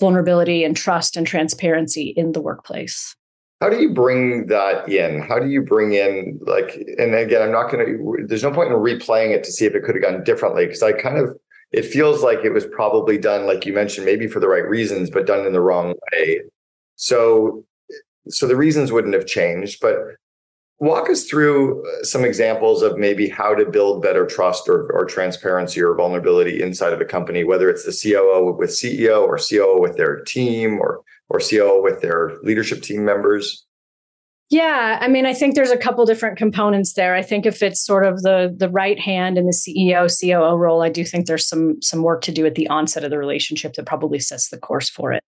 vulnerability 0.00 0.64
and 0.64 0.76
trust 0.76 1.16
and 1.16 1.26
transparency 1.26 2.14
in 2.16 2.32
the 2.32 2.40
workplace. 2.40 3.14
How 3.60 3.68
do 3.68 3.78
you 3.78 3.92
bring 3.92 4.46
that 4.46 4.88
in? 4.88 5.20
How 5.20 5.38
do 5.38 5.48
you 5.48 5.62
bring 5.62 5.92
in 5.92 6.40
like 6.46 6.82
and 6.98 7.14
again 7.14 7.42
I'm 7.42 7.52
not 7.52 7.70
going 7.70 7.86
to 7.86 8.26
there's 8.26 8.42
no 8.42 8.50
point 8.50 8.70
in 8.70 8.76
replaying 8.76 9.34
it 9.34 9.44
to 9.44 9.52
see 9.52 9.66
if 9.66 9.74
it 9.74 9.84
could 9.84 9.94
have 9.94 10.02
gone 10.02 10.24
differently 10.24 10.64
because 10.64 10.82
I 10.82 10.92
kind 10.92 11.18
of 11.18 11.36
it 11.70 11.84
feels 11.84 12.22
like 12.22 12.38
it 12.42 12.52
was 12.52 12.64
probably 12.64 13.18
done 13.18 13.46
like 13.46 13.66
you 13.66 13.74
mentioned 13.74 14.06
maybe 14.06 14.26
for 14.26 14.40
the 14.40 14.48
right 14.48 14.66
reasons 14.66 15.10
but 15.10 15.26
done 15.26 15.46
in 15.46 15.52
the 15.52 15.60
wrong 15.60 15.94
way. 16.12 16.40
So 16.96 17.64
so 18.28 18.46
the 18.46 18.56
reasons 18.56 18.92
wouldn't 18.92 19.14
have 19.14 19.26
changed 19.26 19.80
but 19.82 19.96
walk 20.80 21.10
us 21.10 21.24
through 21.24 21.86
uh, 21.86 22.02
some 22.02 22.24
examples 22.24 22.82
of 22.82 22.96
maybe 22.96 23.28
how 23.28 23.54
to 23.54 23.66
build 23.66 24.02
better 24.02 24.26
trust 24.26 24.68
or, 24.68 24.90
or 24.92 25.04
transparency 25.04 25.80
or 25.80 25.94
vulnerability 25.94 26.62
inside 26.62 26.92
of 26.92 27.00
a 27.00 27.04
company, 27.04 27.44
whether 27.44 27.68
it's 27.68 27.84
the 27.84 27.92
COO 27.92 28.52
with 28.52 28.70
CEO 28.70 29.22
or 29.22 29.38
COO 29.38 29.80
with 29.80 29.96
their 29.96 30.20
team 30.24 30.80
or 30.80 31.02
or 31.28 31.38
COO 31.38 31.80
with 31.80 32.00
their 32.00 32.32
leadership 32.42 32.82
team 32.82 33.04
members. 33.04 33.64
Yeah, 34.48 34.98
I 35.00 35.06
mean, 35.06 35.26
I 35.26 35.32
think 35.32 35.54
there's 35.54 35.70
a 35.70 35.76
couple 35.76 36.04
different 36.04 36.36
components 36.36 36.94
there. 36.94 37.14
I 37.14 37.22
think 37.22 37.46
if 37.46 37.62
it's 37.62 37.84
sort 37.84 38.04
of 38.04 38.22
the 38.22 38.52
the 38.56 38.68
right 38.68 38.98
hand 38.98 39.38
in 39.38 39.46
the 39.46 39.52
CEO 39.52 40.10
COO 40.10 40.56
role, 40.56 40.82
I 40.82 40.88
do 40.88 41.04
think 41.04 41.26
there's 41.26 41.46
some 41.46 41.80
some 41.82 42.02
work 42.02 42.22
to 42.22 42.32
do 42.32 42.46
at 42.46 42.56
the 42.56 42.68
onset 42.68 43.04
of 43.04 43.10
the 43.10 43.18
relationship 43.18 43.74
that 43.74 43.86
probably 43.86 44.18
sets 44.18 44.48
the 44.48 44.58
course 44.58 44.88
for 44.88 45.12
it. 45.12 45.22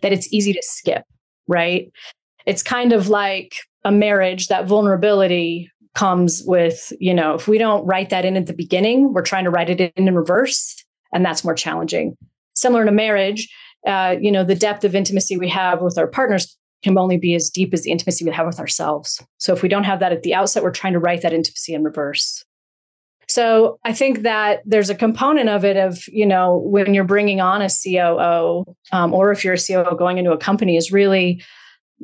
That 0.00 0.12
it's 0.12 0.32
easy 0.32 0.54
to 0.54 0.62
skip, 0.62 1.04
right? 1.46 1.92
It's 2.46 2.62
kind 2.62 2.92
of 2.92 3.08
like 3.08 3.54
a 3.84 3.92
marriage, 3.92 4.48
that 4.48 4.66
vulnerability 4.66 5.70
comes 5.94 6.42
with, 6.46 6.92
you 7.00 7.12
know, 7.12 7.34
if 7.34 7.48
we 7.48 7.58
don't 7.58 7.84
write 7.84 8.10
that 8.10 8.24
in 8.24 8.36
at 8.36 8.46
the 8.46 8.52
beginning, 8.52 9.12
we're 9.12 9.22
trying 9.22 9.44
to 9.44 9.50
write 9.50 9.68
it 9.68 9.92
in 9.96 10.08
in 10.08 10.14
reverse, 10.14 10.82
and 11.12 11.24
that's 11.24 11.44
more 11.44 11.54
challenging. 11.54 12.16
Similar 12.54 12.84
to 12.84 12.92
marriage, 12.92 13.48
uh, 13.86 14.16
you 14.20 14.30
know, 14.30 14.44
the 14.44 14.54
depth 14.54 14.84
of 14.84 14.94
intimacy 14.94 15.36
we 15.36 15.48
have 15.48 15.82
with 15.82 15.98
our 15.98 16.06
partners 16.06 16.56
can 16.82 16.98
only 16.98 17.16
be 17.16 17.34
as 17.34 17.48
deep 17.48 17.72
as 17.72 17.82
the 17.82 17.90
intimacy 17.90 18.24
we 18.24 18.32
have 18.32 18.46
with 18.46 18.58
ourselves. 18.58 19.22
So 19.38 19.52
if 19.52 19.62
we 19.62 19.68
don't 19.68 19.84
have 19.84 20.00
that 20.00 20.12
at 20.12 20.22
the 20.22 20.34
outset, 20.34 20.62
we're 20.62 20.72
trying 20.72 20.94
to 20.94 20.98
write 20.98 21.22
that 21.22 21.32
intimacy 21.32 21.74
in 21.74 21.84
reverse. 21.84 22.44
So 23.28 23.78
I 23.84 23.92
think 23.92 24.22
that 24.22 24.60
there's 24.66 24.90
a 24.90 24.94
component 24.94 25.48
of 25.48 25.64
it 25.64 25.76
of, 25.76 26.06
you 26.08 26.26
know, 26.26 26.58
when 26.58 26.92
you're 26.92 27.04
bringing 27.04 27.40
on 27.40 27.62
a 27.62 27.68
COO 27.68 28.64
um, 28.90 29.14
or 29.14 29.30
if 29.30 29.44
you're 29.44 29.54
a 29.54 29.58
COO 29.58 29.96
going 29.96 30.18
into 30.18 30.32
a 30.32 30.38
company 30.38 30.76
is 30.76 30.92
really 30.92 31.42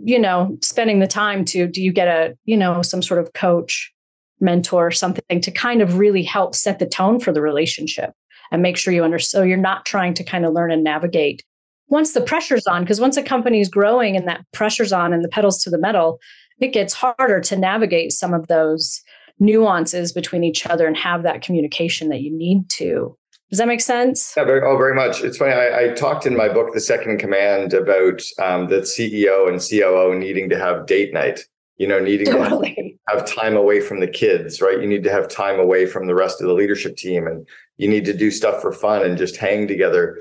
you 0.05 0.19
know, 0.19 0.57
spending 0.62 0.99
the 0.99 1.07
time 1.07 1.45
to 1.47 1.67
do 1.67 1.83
you 1.83 1.93
get 1.93 2.09
a, 2.09 2.37
you 2.45 2.57
know, 2.57 2.83
some 2.83 3.02
sort 3.02 3.21
of 3.21 3.33
coach, 3.33 3.93
mentor, 4.40 4.90
something 4.90 5.40
to 5.40 5.50
kind 5.50 5.83
of 5.83 5.99
really 5.99 6.23
help 6.23 6.55
set 6.55 6.78
the 6.78 6.87
tone 6.87 7.21
for 7.21 7.33
the 7.33 7.43
relationship 7.43 8.12
and 8.50 8.62
make 8.62 8.76
sure 8.76 8.93
you 8.93 9.05
understand. 9.05 9.43
So 9.43 9.45
you're 9.45 9.57
not 9.57 9.85
trying 9.85 10.14
to 10.14 10.25
kind 10.25 10.45
of 10.45 10.52
learn 10.52 10.71
and 10.71 10.85
navigate 10.85 11.43
once 11.88 12.12
the 12.12 12.21
pressure's 12.21 12.67
on, 12.67 12.83
because 12.83 13.00
once 13.00 13.17
a 13.17 13.23
company 13.23 13.61
is 13.61 13.69
growing 13.69 14.17
and 14.17 14.28
that 14.28 14.45
pressure's 14.52 14.93
on 14.93 15.12
and 15.12 15.25
the 15.25 15.28
pedals 15.28 15.62
to 15.62 15.71
the 15.71 15.78
metal, 15.78 16.21
it 16.61 16.69
gets 16.69 16.93
harder 16.93 17.40
to 17.40 17.57
navigate 17.57 18.12
some 18.12 18.35
of 18.35 18.47
those 18.47 19.00
nuances 19.38 20.12
between 20.12 20.45
each 20.45 20.67
other 20.67 20.87
and 20.87 20.97
have 20.97 21.23
that 21.23 21.43
communication 21.43 22.09
that 22.09 22.21
you 22.21 22.37
need 22.37 22.69
to 22.69 23.17
Does 23.50 23.59
that 23.59 23.69
make 23.69 23.81
sense? 23.81 24.35
Yeah, 24.37 24.45
very, 24.45 24.61
oh, 24.62 24.76
very 24.76 24.95
much. 24.95 25.23
It's 25.23 25.38
funny. 25.38 25.52
I, 25.52 25.85
I, 25.85 25.88
talked 25.95 26.26
in 26.26 26.37
my 26.37 26.49
book, 26.49 26.75
The 26.75 26.81
Second 26.81 27.19
Command, 27.19 27.73
about 27.73 28.21
um, 28.38 28.69
the 28.69 28.81
CEO 28.81 29.49
and 29.49 29.59
COO 29.59 30.19
needing 30.19 30.50
to 30.50 30.59
have 30.59 30.87
date 30.87 31.14
night. 31.14 31.40
You 31.78 31.87
know, 31.87 32.00
needing 32.00 32.26
totally. 32.26 32.75
to 32.75 33.14
have 33.17 33.25
time 33.25 33.57
away 33.57 33.81
from 33.81 34.00
the 34.00 34.09
kids, 34.09 34.61
right? 34.61 34.81
You 34.81 34.88
need 34.88 35.05
to 35.05 35.12
have 35.12 35.28
time 35.28 35.61
away 35.61 35.87
from 35.87 36.09
the 36.09 36.14
rest 36.14 36.40
of 36.40 36.49
the 36.49 36.52
leadership 36.52 36.97
team, 36.97 37.26
and 37.26 37.47
you 37.76 37.88
need 37.88 38.05
to 38.07 38.12
do 38.12 38.31
stuff 38.33 38.61
for 38.61 38.73
fun 38.73 39.02
and 39.02 39.17
just 39.17 39.37
hang 39.37 39.69
together. 39.69 40.21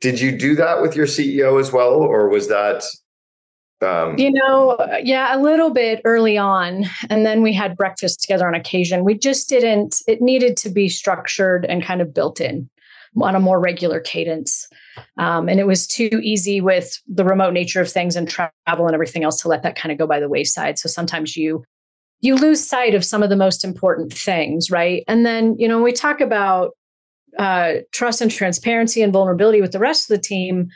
Did 0.00 0.20
you 0.20 0.36
do 0.36 0.56
that 0.56 0.80
with 0.80 0.96
your 0.96 1.06
CEO 1.06 1.60
as 1.60 1.70
well, 1.70 1.96
or 1.96 2.30
was 2.30 2.48
that 2.48 2.82
um, 3.82 4.18
you 4.18 4.32
know, 4.32 4.76
yeah, 5.02 5.36
a 5.36 5.40
little 5.40 5.70
bit 5.70 6.00
early 6.04 6.38
on. 6.38 6.84
And 7.10 7.26
then 7.26 7.42
we 7.42 7.52
had 7.52 7.76
breakfast 7.76 8.22
together 8.22 8.46
on 8.46 8.54
occasion. 8.54 9.04
We 9.04 9.18
just 9.18 9.48
didn't, 9.48 10.02
it 10.06 10.22
needed 10.22 10.56
to 10.58 10.70
be 10.70 10.88
structured 10.88 11.66
and 11.66 11.82
kind 11.82 12.00
of 12.00 12.14
built 12.14 12.40
in 12.40 12.70
on 13.20 13.34
a 13.34 13.40
more 13.40 13.60
regular 13.60 14.00
cadence. 14.00 14.68
Um, 15.18 15.48
and 15.48 15.60
it 15.60 15.66
was 15.66 15.86
too 15.86 16.20
easy 16.22 16.60
with 16.60 17.00
the 17.06 17.24
remote 17.24 17.52
nature 17.52 17.80
of 17.80 17.90
things 17.90 18.16
and 18.16 18.28
travel 18.28 18.86
and 18.86 18.94
everything 18.94 19.24
else 19.24 19.40
to 19.42 19.48
let 19.48 19.62
that 19.62 19.76
kind 19.76 19.92
of 19.92 19.98
go 19.98 20.06
by 20.06 20.20
the 20.20 20.28
wayside. 20.28 20.78
So 20.78 20.88
sometimes 20.88 21.36
you, 21.36 21.64
you 22.20 22.34
lose 22.34 22.66
sight 22.66 22.94
of 22.94 23.04
some 23.04 23.22
of 23.22 23.28
the 23.28 23.36
most 23.36 23.62
important 23.62 24.12
things, 24.12 24.70
right? 24.70 25.04
And 25.06 25.24
then, 25.24 25.54
you 25.58 25.68
know, 25.68 25.82
we 25.82 25.92
talk 25.92 26.20
about 26.20 26.72
uh, 27.38 27.74
trust 27.92 28.22
and 28.22 28.30
transparency 28.30 29.02
and 29.02 29.12
vulnerability 29.12 29.60
with 29.60 29.72
the 29.72 29.78
rest 29.78 30.10
of 30.10 30.16
the 30.16 30.22
team 30.22 30.68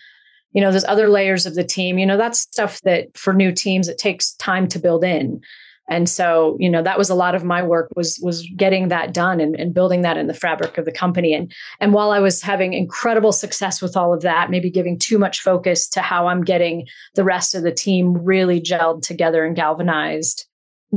you 0.53 0.61
know 0.61 0.71
there's 0.71 0.85
other 0.85 1.09
layers 1.09 1.47
of 1.47 1.55
the 1.55 1.65
team 1.65 1.99
you 1.99 2.07
know 2.07 2.17
that's 2.17 2.41
stuff 2.41 2.81
that 2.83 3.17
for 3.17 3.33
new 3.33 3.53
teams 3.53 3.89
it 3.89 3.99
takes 3.99 4.33
time 4.35 4.69
to 4.69 4.79
build 4.79 5.05
in. 5.05 5.41
And 5.89 6.09
so 6.09 6.57
you 6.61 6.71
know 6.71 6.85
that 6.85 6.99
was 6.99 7.11
a 7.11 7.17
lot 7.17 7.35
of 7.35 7.43
my 7.43 7.63
work 7.63 7.89
was 7.97 8.21
was 8.23 8.47
getting 8.57 8.89
that 8.89 9.13
done 9.13 9.41
and, 9.41 9.59
and 9.59 9.75
building 9.75 10.03
that 10.03 10.17
in 10.17 10.29
the 10.29 10.35
fabric 10.35 10.79
of 10.79 10.85
the 10.85 10.93
company. 10.93 11.35
And 11.35 11.53
and 11.81 11.93
while 11.93 12.13
i 12.13 12.21
was 12.21 12.43
having 12.43 12.75
incredible 12.75 13.33
success 13.33 13.83
with 13.83 13.97
all 13.97 14.15
of 14.15 14.23
that 14.23 14.51
maybe 14.51 14.71
giving 14.71 14.99
too 14.99 15.19
much 15.19 15.41
focus 15.41 15.89
to 15.89 16.01
how 16.01 16.29
i'm 16.29 16.45
getting 16.45 16.87
the 17.17 17.25
rest 17.25 17.57
of 17.57 17.65
the 17.65 17.73
team 17.73 18.15
really 18.15 18.61
gelled 18.61 19.03
together 19.03 19.45
and 19.45 19.57
galvanized 19.57 20.47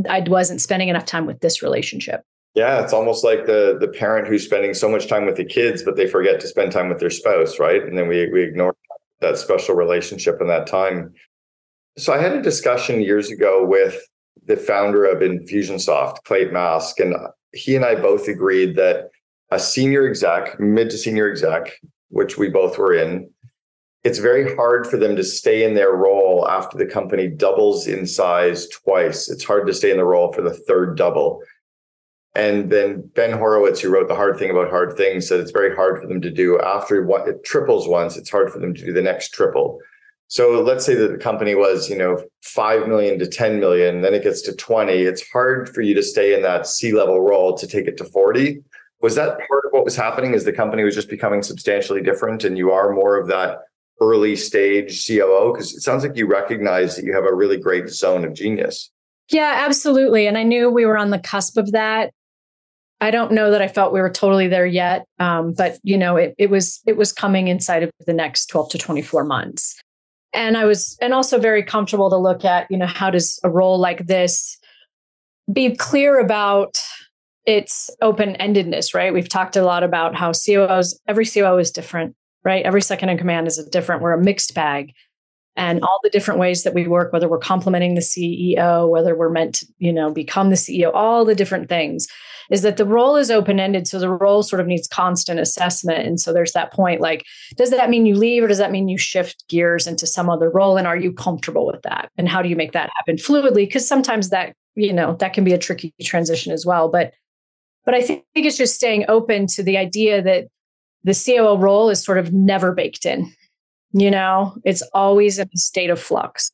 i 0.09 0.23
wasn't 0.27 0.61
spending 0.61 0.89
enough 0.89 1.05
time 1.05 1.25
with 1.25 1.39
this 1.39 1.61
relationship. 1.61 2.21
Yeah, 2.55 2.83
it's 2.83 2.93
almost 2.93 3.23
like 3.23 3.47
the 3.47 3.77
the 3.79 3.87
parent 3.87 4.27
who's 4.27 4.45
spending 4.45 4.75
so 4.75 4.87
much 4.87 5.07
time 5.07 5.25
with 5.25 5.37
the 5.37 5.45
kids, 5.45 5.81
but 5.81 5.95
they 5.95 6.05
forget 6.05 6.39
to 6.41 6.47
spend 6.47 6.71
time 6.71 6.87
with 6.87 6.99
their 6.99 7.09
spouse, 7.09 7.57
right? 7.59 7.81
And 7.81 7.97
then 7.97 8.07
we 8.07 8.29
we 8.31 8.43
ignore 8.43 8.75
that 9.23 9.37
special 9.37 9.75
relationship 9.75 10.39
in 10.39 10.47
that 10.47 10.67
time. 10.67 11.13
So 11.97 12.13
I 12.13 12.21
had 12.21 12.33
a 12.33 12.41
discussion 12.41 13.01
years 13.01 13.31
ago 13.31 13.65
with 13.65 13.99
the 14.45 14.57
founder 14.57 15.05
of 15.05 15.21
Infusionsoft, 15.21 16.23
Clate 16.23 16.51
Mask, 16.51 16.99
and 16.99 17.15
he 17.53 17.75
and 17.75 17.85
I 17.85 17.95
both 17.95 18.27
agreed 18.27 18.75
that 18.75 19.09
a 19.51 19.59
senior 19.59 20.07
exec, 20.07 20.59
mid 20.59 20.89
to 20.89 20.97
senior 20.97 21.29
exec, 21.29 21.79
which 22.09 22.37
we 22.37 22.49
both 22.49 22.77
were 22.77 22.93
in, 22.93 23.29
it's 24.03 24.19
very 24.19 24.53
hard 24.55 24.85
for 24.85 24.97
them 24.97 25.15
to 25.15 25.23
stay 25.23 25.63
in 25.63 25.75
their 25.75 25.93
role 25.93 26.47
after 26.49 26.77
the 26.77 26.85
company 26.85 27.27
doubles 27.27 27.87
in 27.87 28.05
size 28.05 28.67
twice. 28.67 29.29
It's 29.29 29.45
hard 29.45 29.65
to 29.67 29.73
stay 29.73 29.91
in 29.91 29.97
the 29.97 30.03
role 30.03 30.33
for 30.33 30.41
the 30.41 30.53
third 30.53 30.97
double. 30.97 31.41
And 32.35 32.71
then 32.71 33.09
Ben 33.13 33.31
Horowitz, 33.31 33.79
who 33.79 33.89
wrote 33.89 34.07
The 34.07 34.15
Hard 34.15 34.39
Thing 34.39 34.49
About 34.49 34.69
Hard 34.69 34.97
Things, 34.97 35.27
said 35.27 35.39
it's 35.39 35.51
very 35.51 35.75
hard 35.75 36.01
for 36.01 36.07
them 36.07 36.19
to 36.21 36.31
do 36.31 36.59
after 36.59 37.05
what 37.05 37.27
it 37.27 37.43
triples 37.43 37.87
once, 37.87 38.17
it's 38.17 38.31
hard 38.31 38.51
for 38.51 38.59
them 38.59 38.73
to 38.73 38.85
do 38.85 38.91
the 38.91 39.01
next 39.01 39.29
triple. 39.33 39.79
So 40.29 40.61
let's 40.61 40.83
say 40.83 40.95
that 40.95 41.11
the 41.11 41.19
company 41.19 41.53
was, 41.53 41.91
you 41.91 41.95
know, 41.95 42.23
5 42.41 42.87
million 42.87 43.19
to 43.19 43.27
10 43.27 43.59
million, 43.59 44.01
then 44.01 44.15
it 44.15 44.23
gets 44.23 44.41
to 44.43 44.55
20. 44.55 44.93
It's 44.93 45.29
hard 45.29 45.69
for 45.69 45.81
you 45.81 45.93
to 45.93 46.01
stay 46.01 46.33
in 46.33 46.41
that 46.41 46.65
C-level 46.65 47.21
role 47.21 47.55
to 47.55 47.67
take 47.67 47.85
it 47.85 47.97
to 47.97 48.05
40. 48.05 48.63
Was 49.01 49.13
that 49.13 49.37
part 49.47 49.65
of 49.65 49.71
what 49.71 49.85
was 49.85 49.95
happening? 49.95 50.33
Is 50.33 50.43
the 50.43 50.51
company 50.51 50.83
was 50.83 50.95
just 50.95 51.09
becoming 51.09 51.43
substantially 51.43 52.01
different 52.01 52.43
and 52.45 52.57
you 52.57 52.71
are 52.71 52.93
more 52.93 53.15
of 53.15 53.27
that 53.27 53.59
early 54.01 54.35
stage 54.35 55.05
COO? 55.05 55.53
Because 55.53 55.71
it 55.75 55.81
sounds 55.81 56.03
like 56.03 56.17
you 56.17 56.25
recognize 56.25 56.95
that 56.95 57.05
you 57.05 57.13
have 57.13 57.25
a 57.25 57.35
really 57.35 57.57
great 57.57 57.89
zone 57.89 58.25
of 58.25 58.33
genius. 58.33 58.89
Yeah, 59.29 59.63
absolutely. 59.67 60.25
And 60.25 60.35
I 60.35 60.43
knew 60.43 60.71
we 60.71 60.87
were 60.87 60.97
on 60.97 61.11
the 61.11 61.19
cusp 61.19 61.57
of 61.57 61.73
that. 61.73 62.11
I 63.03 63.11
don't 63.11 63.33
know 63.33 63.51
that 63.51 63.61
I 63.61 63.67
felt 63.67 63.91
we 63.91 63.99
were 63.99 64.09
totally 64.09 64.47
there 64.47 64.65
yet, 64.65 65.05
um, 65.19 65.51
but 65.51 65.77
you 65.83 65.97
know, 65.97 66.15
it, 66.15 66.33
it 66.37 66.49
was 66.49 66.79
it 66.87 66.95
was 66.95 67.11
coming 67.11 67.49
inside 67.49 67.83
of 67.83 67.91
the 68.07 68.13
next 68.13 68.45
twelve 68.45 68.69
to 68.69 68.77
twenty 68.77 69.01
four 69.01 69.25
months, 69.25 69.77
and 70.33 70.55
I 70.55 70.63
was 70.63 70.97
and 71.01 71.13
also 71.13 71.37
very 71.37 71.63
comfortable 71.63 72.09
to 72.09 72.15
look 72.15 72.45
at 72.45 72.65
you 72.71 72.77
know 72.77 72.85
how 72.85 73.09
does 73.09 73.41
a 73.43 73.49
role 73.49 73.77
like 73.77 74.07
this 74.07 74.57
be 75.51 75.75
clear 75.75 76.17
about 76.17 76.77
its 77.45 77.89
open 78.01 78.37
endedness, 78.39 78.93
right? 78.93 79.13
We've 79.13 79.27
talked 79.27 79.57
a 79.57 79.63
lot 79.63 79.83
about 79.83 80.15
how 80.15 80.31
COOs 80.31 80.97
every 81.05 81.25
COO 81.25 81.57
is 81.57 81.71
different, 81.71 82.15
right? 82.45 82.65
Every 82.65 82.81
second 82.81 83.09
in 83.09 83.17
command 83.17 83.47
is 83.47 83.61
different. 83.69 84.01
We're 84.01 84.13
a 84.13 84.23
mixed 84.23 84.55
bag, 84.55 84.93
and 85.55 85.81
all 85.83 85.99
the 86.03 86.09
different 86.09 86.39
ways 86.39 86.63
that 86.63 86.73
we 86.73 86.87
work, 86.87 87.13
whether 87.13 87.29
we're 87.29 87.37
complementing 87.37 87.95
the 87.95 88.01
CEO, 88.01 88.89
whether 88.89 89.15
we're 89.15 89.29
meant 89.29 89.55
to 89.55 89.67
you 89.79 89.93
know 89.93 90.11
become 90.11 90.49
the 90.49 90.55
CEO, 90.55 90.91
all 90.93 91.25
the 91.25 91.35
different 91.35 91.69
things 91.69 92.07
is 92.49 92.61
that 92.61 92.77
the 92.77 92.85
role 92.85 93.15
is 93.15 93.31
open 93.31 93.59
ended. 93.59 93.87
So 93.87 93.99
the 93.99 94.09
role 94.09 94.43
sort 94.43 94.59
of 94.59 94.67
needs 94.67 94.87
constant 94.87 95.39
assessment. 95.39 96.05
And 96.05 96.19
so 96.19 96.33
there's 96.33 96.51
that 96.53 96.73
point 96.73 97.01
like, 97.01 97.25
does 97.55 97.71
that 97.71 97.89
mean 97.89 98.05
you 98.05 98.15
leave 98.15 98.43
or 98.43 98.47
does 98.47 98.57
that 98.57 98.71
mean 98.71 98.87
you 98.87 98.97
shift 98.97 99.43
gears 99.47 99.87
into 99.87 100.05
some 100.05 100.29
other 100.29 100.49
role? 100.49 100.77
And 100.77 100.87
are 100.87 100.97
you 100.97 101.13
comfortable 101.13 101.65
with 101.65 101.81
that? 101.83 102.09
And 102.17 102.27
how 102.27 102.41
do 102.41 102.49
you 102.49 102.55
make 102.55 102.73
that 102.73 102.89
happen 102.97 103.15
fluidly? 103.15 103.55
Because 103.55 103.87
sometimes 103.87 104.29
that, 104.29 104.53
you 104.75 104.93
know, 104.93 105.15
that 105.15 105.33
can 105.33 105.43
be 105.43 105.53
a 105.53 105.57
tricky 105.57 105.93
transition 106.01 106.51
as 106.51 106.65
well. 106.65 106.89
But 106.89 107.13
but 107.85 107.93
I 107.93 108.01
think 108.01 108.23
it's 108.33 108.57
just 108.57 108.75
staying 108.75 109.05
open 109.09 109.45
to 109.47 109.63
the 109.63 109.77
idea 109.77 110.21
that 110.21 110.45
the 111.03 111.13
COO 111.13 111.57
role 111.57 111.89
is 111.89 112.01
sort 112.01 112.17
of 112.17 112.31
never 112.31 112.71
baked 112.71 113.05
in. 113.05 113.33
You 113.93 114.11
know, 114.11 114.55
it's 114.63 114.81
always 114.93 115.39
in 115.39 115.49
a 115.53 115.57
state 115.57 115.89
of 115.89 115.99
flux. 115.99 116.51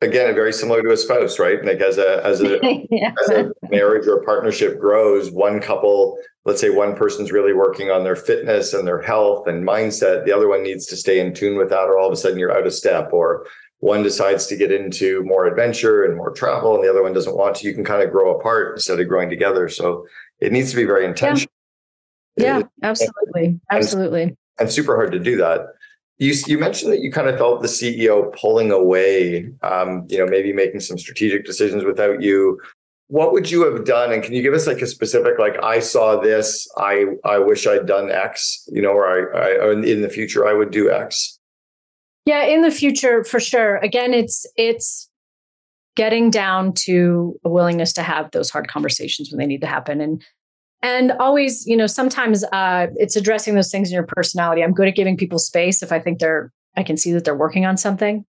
Again 0.00 0.34
very 0.34 0.52
similar 0.52 0.82
to 0.82 0.90
a 0.90 0.96
spouse 0.96 1.38
right? 1.38 1.64
Like 1.64 1.80
as 1.80 1.96
a 1.96 2.24
as 2.24 2.40
a, 2.40 2.58
yeah. 2.90 3.12
as 3.22 3.30
a 3.30 3.52
marriage 3.70 4.08
or 4.08 4.24
partnership 4.24 4.80
grows 4.80 5.30
one 5.30 5.60
couple 5.60 6.18
let's 6.44 6.60
say 6.60 6.70
one 6.70 6.96
person's 6.96 7.30
really 7.30 7.52
working 7.52 7.90
on 7.90 8.02
their 8.02 8.16
fitness 8.16 8.74
and 8.74 8.86
their 8.86 9.00
health 9.00 9.46
and 9.46 9.64
mindset 9.64 10.24
the 10.24 10.32
other 10.32 10.48
one 10.48 10.64
needs 10.64 10.86
to 10.86 10.96
stay 10.96 11.20
in 11.20 11.32
tune 11.32 11.56
with 11.56 11.68
that 11.70 11.84
or 11.84 11.98
all 11.98 12.08
of 12.08 12.12
a 12.12 12.16
sudden 12.16 12.36
you're 12.36 12.50
out 12.50 12.66
of 12.66 12.74
step 12.74 13.12
or 13.12 13.46
one 13.82 14.04
decides 14.04 14.46
to 14.46 14.56
get 14.56 14.70
into 14.70 15.24
more 15.24 15.44
adventure 15.44 16.04
and 16.04 16.16
more 16.16 16.30
travel 16.30 16.76
and 16.76 16.84
the 16.84 16.88
other 16.88 17.02
one 17.02 17.12
doesn't 17.12 17.36
want 17.36 17.56
to. 17.56 17.66
You 17.66 17.74
can 17.74 17.84
kind 17.84 18.00
of 18.00 18.12
grow 18.12 18.38
apart 18.38 18.76
instead 18.76 19.00
of 19.00 19.08
growing 19.08 19.28
together. 19.28 19.68
So 19.68 20.06
it 20.38 20.52
needs 20.52 20.70
to 20.70 20.76
be 20.76 20.84
very 20.84 21.04
intentional. 21.04 21.52
Yeah, 22.36 22.58
yeah 22.58 22.64
absolutely 22.84 23.60
absolutely. 23.72 24.22
and, 24.22 24.36
and 24.60 24.72
super 24.72 24.94
hard 24.94 25.10
to 25.12 25.18
do 25.18 25.36
that 25.38 25.66
you 26.22 26.34
you 26.46 26.56
mentioned 26.56 26.92
that 26.92 27.00
you 27.00 27.10
kind 27.10 27.28
of 27.28 27.36
felt 27.36 27.62
the 27.62 27.68
CEO 27.68 28.32
pulling 28.36 28.70
away, 28.70 29.50
um, 29.62 30.06
you 30.08 30.18
know, 30.18 30.26
maybe 30.26 30.52
making 30.52 30.80
some 30.80 30.96
strategic 30.96 31.44
decisions 31.44 31.84
without 31.84 32.22
you. 32.22 32.60
What 33.08 33.32
would 33.32 33.50
you 33.50 33.64
have 33.64 33.84
done? 33.84 34.12
And 34.12 34.22
can 34.22 34.32
you 34.32 34.40
give 34.40 34.54
us 34.54 34.66
like 34.66 34.80
a 34.80 34.86
specific, 34.86 35.38
like 35.38 35.62
I 35.62 35.80
saw 35.80 36.20
this, 36.20 36.68
I 36.76 37.06
I 37.24 37.38
wish 37.38 37.66
I'd 37.66 37.86
done 37.86 38.10
X, 38.10 38.68
you 38.70 38.80
know, 38.80 38.92
or 38.92 39.34
I, 39.34 39.70
I 39.70 39.72
in 39.72 40.02
the 40.02 40.08
future 40.08 40.46
I 40.46 40.52
would 40.52 40.70
do 40.70 40.90
X. 40.90 41.38
Yeah, 42.24 42.44
in 42.44 42.62
the 42.62 42.70
future 42.70 43.24
for 43.24 43.40
sure. 43.40 43.76
Again, 43.78 44.14
it's 44.14 44.46
it's 44.56 45.10
getting 45.96 46.30
down 46.30 46.72
to 46.72 47.38
a 47.44 47.50
willingness 47.50 47.92
to 47.94 48.02
have 48.02 48.30
those 48.30 48.48
hard 48.48 48.68
conversations 48.68 49.30
when 49.30 49.38
they 49.38 49.46
need 49.46 49.60
to 49.60 49.66
happen 49.66 50.00
and 50.00 50.22
and 50.82 51.12
always 51.12 51.66
you 51.66 51.76
know 51.76 51.86
sometimes 51.86 52.44
uh, 52.52 52.88
it's 52.96 53.16
addressing 53.16 53.54
those 53.54 53.70
things 53.70 53.88
in 53.88 53.94
your 53.94 54.06
personality. 54.06 54.62
I'm 54.62 54.72
good 54.72 54.88
at 54.88 54.96
giving 54.96 55.16
people 55.16 55.38
space 55.38 55.82
if 55.82 55.92
i 55.92 55.98
think 55.98 56.18
they're 56.18 56.52
i 56.76 56.82
can 56.82 56.96
see 56.96 57.12
that 57.12 57.24
they're 57.24 57.36
working 57.36 57.66
on 57.66 57.76
something 57.76 58.24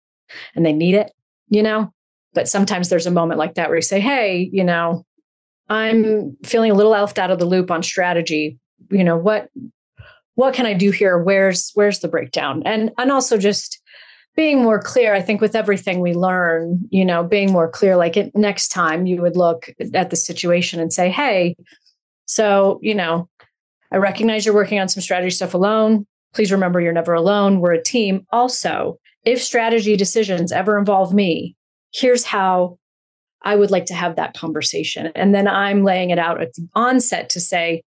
and 0.56 0.66
they 0.66 0.74
need 0.74 0.96
it 0.96 1.12
you 1.50 1.64
know? 1.64 1.92
But 2.34 2.48
sometimes 2.48 2.90
there's 2.90 3.08
a 3.08 3.12
moment 3.12 3.40
like 3.40 3.56
that 3.56 3.70
where 3.70 3.78
you 3.78 3.82
say 3.82 4.00
hey 4.00 4.50
you 4.54 4.64
know 4.64 5.04
i'm 5.68 6.38
feeling 6.44 6.72
a 6.72 6.76
little 6.76 6.94
elfed 6.94 7.18
out 7.18 7.32
of 7.32 7.40
the 7.40 7.46
loop 7.46 7.72
on 7.72 7.84
strategy. 7.84 8.58
You 8.92 9.04
know 9.04 9.18
what 9.18 9.50
what 10.36 10.54
can 10.54 10.66
i 10.66 10.74
do 10.74 10.92
here? 10.92 11.18
Where's 11.18 11.72
where's 11.74 12.00
the 12.00 12.08
breakdown? 12.08 12.62
And 12.66 12.92
and 12.98 13.12
also 13.12 13.38
just 13.38 13.82
being 14.36 14.62
more 14.62 14.80
clear 14.80 15.14
i 15.14 15.22
think 15.22 15.42
with 15.42 15.54
everything 15.56 16.00
we 16.00 16.14
learn 16.14 16.80
you 16.92 17.04
know 17.04 17.24
being 17.24 17.52
more 17.52 17.70
clear 17.70 17.98
like 17.98 18.16
it, 18.16 18.34
next 18.36 18.70
time 18.70 19.06
you 19.06 19.22
would 19.22 19.36
look 19.36 19.70
at 19.94 20.12
the 20.12 20.16
situation 20.16 20.80
and 20.80 20.94
say 20.94 21.10
hey 21.10 21.56
so, 22.30 22.78
you 22.84 22.94
know, 22.94 23.28
I 23.92 23.98
recognize 23.98 24.46
you're 24.46 24.54
working 24.54 24.80
on 24.80 24.88
some 24.88 25.02
strategy 25.02 25.32
stuff 25.32 25.56
alone. 25.56 26.06
Please 26.36 26.52
remember 26.52 26.80
you're 26.80 26.94
never 26.94 27.16
alone. 27.16 27.60
We're 27.60 27.74
a 27.74 27.84
team. 27.84 28.24
Also, 28.32 29.00
if 29.26 29.42
strategy 29.42 29.98
decisions 29.98 30.52
ever 30.52 30.78
involve 30.78 31.12
me, 31.12 31.56
here's 31.92 32.24
how 32.24 32.78
I 33.42 33.56
would 33.56 33.72
like 33.72 33.86
to 33.86 33.96
have 33.96 34.16
that 34.16 34.36
conversation. 34.38 35.12
And 35.16 35.34
then 35.34 35.48
I'm 35.48 35.84
laying 35.84 36.12
it 36.12 36.20
out 36.20 36.40
at 36.40 36.54
the 36.54 36.68
onset 36.76 37.32
to 37.32 37.40
say, 37.40 37.82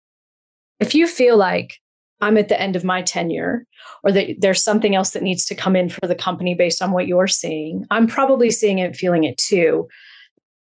if 0.78 0.94
you 0.94 1.08
feel 1.08 1.36
like 1.36 1.74
I'm 2.20 2.38
at 2.38 2.48
the 2.48 2.60
end 2.60 2.76
of 2.76 2.84
my 2.84 3.02
tenure 3.02 3.64
or 4.04 4.12
that 4.12 4.36
there's 4.38 4.62
something 4.62 4.94
else 4.94 5.10
that 5.10 5.24
needs 5.24 5.46
to 5.46 5.56
come 5.56 5.74
in 5.74 5.88
for 5.88 6.06
the 6.06 6.14
company 6.14 6.54
based 6.54 6.80
on 6.80 6.92
what 6.92 7.08
you're 7.08 7.26
seeing, 7.26 7.86
I'm 7.90 8.06
probably 8.06 8.52
seeing 8.52 8.78
it, 8.78 8.94
feeling 8.94 9.24
it 9.24 9.36
too. 9.36 9.88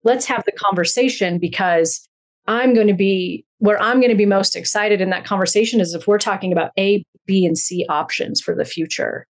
Let's 0.03 0.25
have 0.25 0.45
the 0.45 0.51
conversation 0.51 1.37
because 1.37 2.09
I'm 2.47 2.73
going 2.73 2.87
to 2.87 2.95
be 2.95 3.45
where 3.59 3.81
I'm 3.81 3.99
going 3.99 4.11
to 4.11 4.17
be 4.17 4.25
most 4.25 4.55
excited 4.55 5.01
in 5.01 5.09
that 5.09 5.25
conversation 5.25 5.79
is 5.79 5.93
if 5.93 6.07
we're 6.07 6.19
talking 6.19 6.51
about 6.51 6.71
A, 6.77 7.03
B, 7.25 7.45
and 7.45 7.57
C 7.57 7.85
options 7.89 8.41
for 8.41 8.55
the 8.55 8.65
future. 8.65 9.25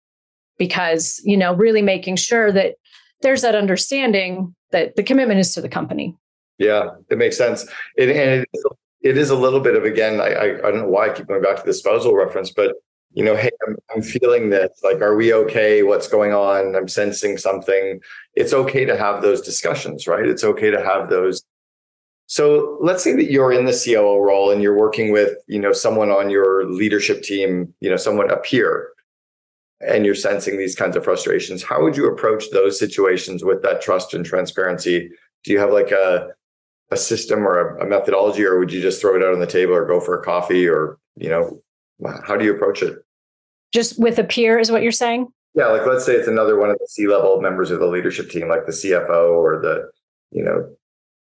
Because, 0.58 1.20
you 1.26 1.36
know, 1.36 1.56
really 1.56 1.82
making 1.82 2.16
sure 2.16 2.52
that 2.52 2.76
there's 3.22 3.42
that 3.42 3.56
understanding 3.56 4.54
that 4.72 4.96
the 4.96 5.04
commitment 5.04 5.40
is 5.40 5.54
to 5.56 5.62
the 5.62 5.70
company. 5.70 6.16
Yeah, 6.60 6.90
it 7.10 7.18
makes 7.18 7.38
sense. 7.38 7.64
It, 7.98 8.10
and 8.10 8.42
it 8.42 8.50
is, 8.54 8.66
it 9.02 9.18
is 9.18 9.30
a 9.32 9.36
little 9.36 9.60
bit 9.60 9.76
of, 9.76 9.84
again, 9.84 10.22
I, 10.22 10.28
I, 10.28 10.46
I 10.58 10.72
don't 10.72 10.78
know 10.78 10.90
why 10.90 11.10
I 11.10 11.14
keep 11.14 11.28
going 11.28 11.42
back 11.42 11.58
to 11.58 11.64
the 11.66 11.74
spousal 11.74 12.16
reference, 12.16 12.52
but 12.52 12.76
you 13.14 13.24
know, 13.24 13.36
hey, 13.36 13.50
I'm, 13.68 13.76
I'm 13.94 14.02
feeling 14.02 14.50
this. 14.50 14.70
Like, 14.84 15.02
are 15.02 15.16
we 15.16 15.34
okay? 15.34 15.84
What's 15.84 16.08
going 16.08 16.34
on? 16.34 16.76
I'm 16.76 16.88
sensing 16.88 17.38
something. 17.38 18.00
It's 18.36 18.54
okay 18.54 18.86
to 18.86 18.98
have 18.98 19.22
those 19.22 19.42
discussions, 19.42 20.08
right? 20.08 20.26
It's 20.26 20.44
okay 20.44 20.72
to 20.72 20.84
have 20.84 21.10
those 21.10 21.44
so 22.34 22.80
let's 22.82 23.04
say 23.04 23.16
that 23.16 23.30
you're 23.30 23.54
in 23.54 23.66
the 23.66 23.84
COO 23.86 24.18
role 24.20 24.50
and 24.50 24.64
you're 24.64 24.76
working 24.76 25.12
with, 25.12 25.38
you 25.46 25.60
know, 25.60 25.72
someone 25.72 26.10
on 26.10 26.32
your 26.32 26.66
leadership 26.66 27.22
team, 27.22 27.72
you 27.80 27.92
know, 27.92 27.96
someone 27.96 28.32
up 28.32 28.44
here, 28.44 28.90
and 29.82 30.04
you're 30.04 30.16
sensing 30.16 30.58
these 30.58 30.76
kinds 30.76 30.96
of 30.96 31.04
frustrations. 31.04 31.62
How 31.62 31.84
would 31.84 31.96
you 31.96 32.12
approach 32.12 32.46
those 32.50 32.80
situations 32.80 33.44
with 33.44 33.62
that 33.62 33.84
trust 33.84 34.16
and 34.16 34.26
transparency? 34.26 35.12
Do 35.44 35.52
you 35.54 35.60
have 35.60 35.72
like 35.72 35.92
a 35.92 36.30
a 36.90 36.98
system 36.98 37.46
or 37.48 37.78
a, 37.78 37.86
a 37.86 37.88
methodology, 37.88 38.44
or 38.44 38.58
would 38.58 38.74
you 38.74 38.82
just 38.82 39.00
throw 39.00 39.16
it 39.16 39.22
out 39.22 39.36
on 39.36 39.40
the 39.40 39.46
table 39.46 39.76
or 39.76 39.86
go 39.86 40.00
for 40.00 40.20
a 40.20 40.24
coffee 40.24 40.68
or, 40.68 40.98
you 41.16 41.30
know, 41.30 41.62
how 42.26 42.36
do 42.36 42.46
you 42.46 42.56
approach 42.56 42.82
it? 42.82 42.98
Just 43.72 44.00
with 44.00 44.18
a 44.18 44.24
peer 44.24 44.58
is 44.58 44.72
what 44.72 44.82
you're 44.82 44.92
saying? 44.92 45.28
Yeah, 45.54 45.68
like 45.68 45.86
let's 45.86 46.04
say 46.04 46.16
it's 46.16 46.28
another 46.28 46.60
one 46.60 46.72
of 46.72 46.80
the 46.80 46.88
C-level 46.88 47.42
members 47.42 47.70
of 47.70 47.80
the 47.80 47.86
leadership 47.86 48.32
team, 48.32 48.48
like 48.50 48.66
the 48.66 48.72
CFO 48.72 49.30
or 49.30 49.62
the, 49.62 49.92
you 50.32 50.44
know, 50.44 50.76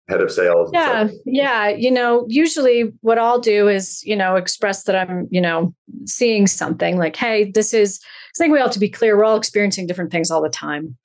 head 0.08 0.20
of 0.20 0.30
sales 0.30 0.70
yeah 0.72 1.08
yeah 1.24 1.68
you 1.68 1.90
know 1.90 2.24
usually 2.28 2.92
what 3.00 3.18
i'll 3.18 3.40
do 3.40 3.66
is 3.66 4.04
you 4.04 4.14
know 4.14 4.36
express 4.36 4.84
that 4.84 4.94
i'm 4.94 5.26
you 5.30 5.40
know 5.40 5.74
seeing 6.04 6.46
something 6.46 6.96
like 6.96 7.16
hey 7.16 7.50
this 7.50 7.74
is 7.74 8.00
i 8.36 8.38
think 8.38 8.52
we 8.52 8.58
all 8.58 8.66
have 8.66 8.72
to 8.72 8.78
be 8.78 8.88
clear 8.88 9.16
we're 9.16 9.24
all 9.24 9.36
experiencing 9.36 9.86
different 9.86 10.12
things 10.12 10.30
all 10.30 10.42
the 10.42 10.48
time. 10.48 10.96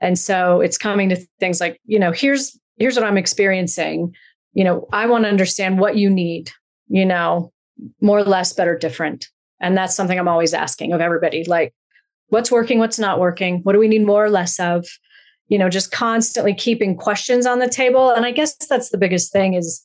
And 0.00 0.18
so 0.18 0.60
it's 0.60 0.78
coming 0.78 1.08
to 1.08 1.16
things 1.40 1.60
like 1.60 1.80
you 1.86 1.98
know 1.98 2.12
here's 2.12 2.58
here's 2.76 2.96
what 2.96 3.04
i'm 3.04 3.16
experiencing. 3.16 4.14
You 4.52 4.64
know 4.64 4.86
i 4.92 5.06
want 5.06 5.24
to 5.24 5.30
understand 5.30 5.78
what 5.78 5.96
you 5.96 6.10
need 6.10 6.50
you 6.88 7.04
know 7.04 7.52
more 8.00 8.18
or 8.18 8.24
less 8.24 8.52
better 8.52 8.76
different. 8.76 9.28
And 9.60 9.76
that's 9.76 9.96
something 9.96 10.18
i'm 10.18 10.28
always 10.28 10.54
asking 10.54 10.92
of 10.92 11.00
everybody 11.00 11.44
like 11.44 11.74
what's 12.28 12.50
working 12.50 12.78
what's 12.78 12.98
not 12.98 13.18
working? 13.18 13.60
What 13.62 13.72
do 13.72 13.78
we 13.78 13.88
need 13.88 14.06
more 14.06 14.24
or 14.24 14.30
less 14.30 14.60
of 14.60 14.86
you 15.48 15.58
know 15.58 15.68
just 15.68 15.92
constantly 15.92 16.54
keeping 16.54 16.96
questions 16.96 17.46
on 17.46 17.58
the 17.58 17.68
table. 17.68 18.10
And 18.10 18.24
i 18.26 18.30
guess 18.30 18.54
that's 18.66 18.90
the 18.90 18.98
biggest 18.98 19.32
thing 19.32 19.54
is 19.54 19.84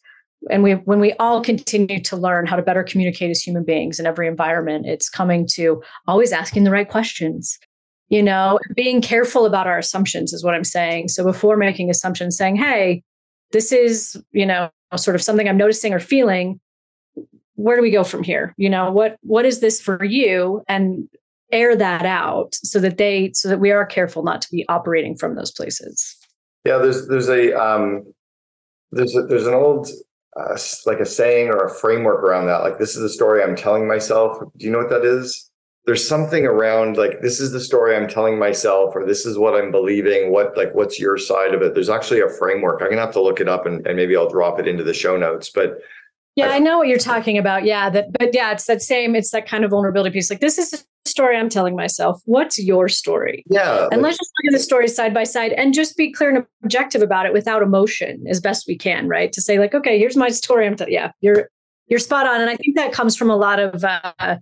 and 0.49 0.63
we 0.63 0.73
when 0.73 0.99
we 0.99 1.13
all 1.13 1.41
continue 1.41 2.01
to 2.01 2.15
learn 2.15 2.45
how 2.45 2.55
to 2.55 2.61
better 2.61 2.83
communicate 2.83 3.29
as 3.29 3.41
human 3.41 3.63
beings 3.63 3.99
in 3.99 4.05
every 4.05 4.27
environment 4.27 4.85
it's 4.85 5.09
coming 5.09 5.45
to 5.45 5.81
always 6.07 6.31
asking 6.31 6.63
the 6.63 6.71
right 6.71 6.89
questions 6.89 7.59
you 8.07 8.23
know 8.23 8.57
being 8.75 9.01
careful 9.01 9.45
about 9.45 9.67
our 9.67 9.77
assumptions 9.77 10.33
is 10.33 10.43
what 10.43 10.53
i'm 10.53 10.63
saying. 10.63 11.09
So 11.09 11.23
before 11.23 11.57
making 11.57 11.89
assumptions 11.89 12.37
saying 12.37 12.55
hey 12.55 13.03
this 13.51 13.71
is 13.71 14.21
you 14.31 14.45
know 14.45 14.69
sort 14.95 15.15
of 15.15 15.21
something 15.21 15.47
i'm 15.49 15.57
noticing 15.57 15.93
or 15.93 15.99
feeling 15.99 16.59
where 17.59 17.75
do 17.75 17.81
we 17.81 17.91
go 17.91 18.05
from 18.05 18.23
here? 18.23 18.53
You 18.57 18.69
know 18.69 18.89
what 18.89 19.17
what 19.21 19.45
is 19.45 19.59
this 19.59 19.81
for 19.81 20.03
you? 20.03 20.63
And 20.69 21.09
air 21.51 21.75
that 21.75 22.05
out 22.05 22.55
so 22.55 22.79
that 22.79 22.97
they 22.97 23.31
so 23.33 23.47
that 23.49 23.59
we 23.59 23.71
are 23.71 23.85
careful 23.85 24.23
not 24.23 24.41
to 24.41 24.51
be 24.51 24.65
operating 24.69 25.15
from 25.15 25.35
those 25.35 25.51
places. 25.51 26.15
Yeah 26.65 26.77
there's 26.77 27.07
there's 27.07 27.29
a 27.29 27.53
um 27.59 28.03
there's 28.91 29.15
a, 29.15 29.23
there's 29.23 29.47
an 29.47 29.53
old 29.53 29.87
uh, 30.39 30.57
like 30.85 30.99
a 30.99 31.05
saying 31.05 31.47
or 31.47 31.65
a 31.65 31.73
framework 31.73 32.23
around 32.23 32.47
that. 32.47 32.61
Like 32.61 32.79
this 32.79 32.95
is 32.95 33.01
the 33.01 33.09
story 33.09 33.43
i'm 33.43 33.55
telling 33.55 33.87
myself. 33.87 34.37
Do 34.57 34.65
you 34.65 34.71
know 34.71 34.79
what 34.79 34.89
that 34.89 35.05
is? 35.05 35.49
There's 35.85 36.07
something 36.07 36.45
around 36.45 36.97
like 36.97 37.21
this 37.21 37.39
is 37.39 37.51
the 37.51 37.59
story 37.59 37.95
i'm 37.95 38.07
telling 38.07 38.37
myself 38.37 38.95
or 38.95 39.05
this 39.05 39.25
is 39.25 39.37
what 39.37 39.59
i'm 39.59 39.71
believing 39.71 40.31
what 40.31 40.55
like 40.55 40.73
what's 40.75 40.99
your 40.99 41.17
side 41.17 41.53
of 41.53 41.61
it? 41.61 41.73
There's 41.73 41.89
actually 41.89 42.21
a 42.21 42.29
framework. 42.29 42.81
I'm 42.81 42.89
gonna 42.89 43.01
have 43.01 43.13
to 43.13 43.23
look 43.23 43.39
it 43.39 43.49
up 43.49 43.65
and, 43.65 43.85
and 43.87 43.95
maybe 43.95 44.15
i'll 44.15 44.29
drop 44.29 44.59
it 44.59 44.67
into 44.67 44.83
the 44.83 44.93
show 44.93 45.17
notes 45.17 45.49
but 45.49 45.79
yeah, 46.39 46.49
I 46.49 46.59
know 46.59 46.77
what 46.77 46.87
you're 46.87 46.97
talking 46.97 47.37
about. 47.37 47.65
Yeah, 47.65 47.89
that 47.89 48.13
but 48.17 48.33
yeah, 48.33 48.51
it's 48.51 48.65
that 48.65 48.81
same, 48.81 49.15
it's 49.15 49.31
that 49.31 49.47
kind 49.47 49.65
of 49.65 49.71
vulnerability 49.71 50.13
piece. 50.13 50.29
Like 50.29 50.39
this 50.39 50.57
is 50.57 50.85
story 51.19 51.35
I'm 51.35 51.49
telling 51.49 51.75
myself. 51.75 52.21
What's 52.23 52.57
your 52.57 52.87
story? 52.87 53.43
Yeah. 53.49 53.89
And 53.91 54.01
let's 54.01 54.17
just 54.17 54.31
look 54.41 54.53
at 54.53 54.57
the 54.57 54.63
stories 54.63 54.95
side 54.95 55.13
by 55.13 55.25
side 55.25 55.51
and 55.51 55.73
just 55.73 55.97
be 55.97 56.13
clear 56.13 56.33
and 56.33 56.45
objective 56.63 57.01
about 57.01 57.25
it 57.25 57.33
without 57.33 57.61
emotion 57.61 58.23
as 58.29 58.39
best 58.39 58.65
we 58.69 58.77
can, 58.77 59.09
right? 59.09 59.29
To 59.33 59.41
say, 59.41 59.59
like, 59.59 59.75
okay, 59.75 59.99
here's 59.99 60.15
my 60.15 60.29
story. 60.29 60.65
I'm 60.65 60.77
t- 60.77 60.85
yeah, 60.87 61.11
you're 61.19 61.49
you're 61.87 61.99
spot 61.99 62.25
on. 62.25 62.39
And 62.39 62.49
I 62.49 62.55
think 62.55 62.77
that 62.77 62.93
comes 62.93 63.17
from 63.17 63.29
a 63.29 63.35
lot 63.35 63.59
of 63.59 63.83
uh 63.83 64.37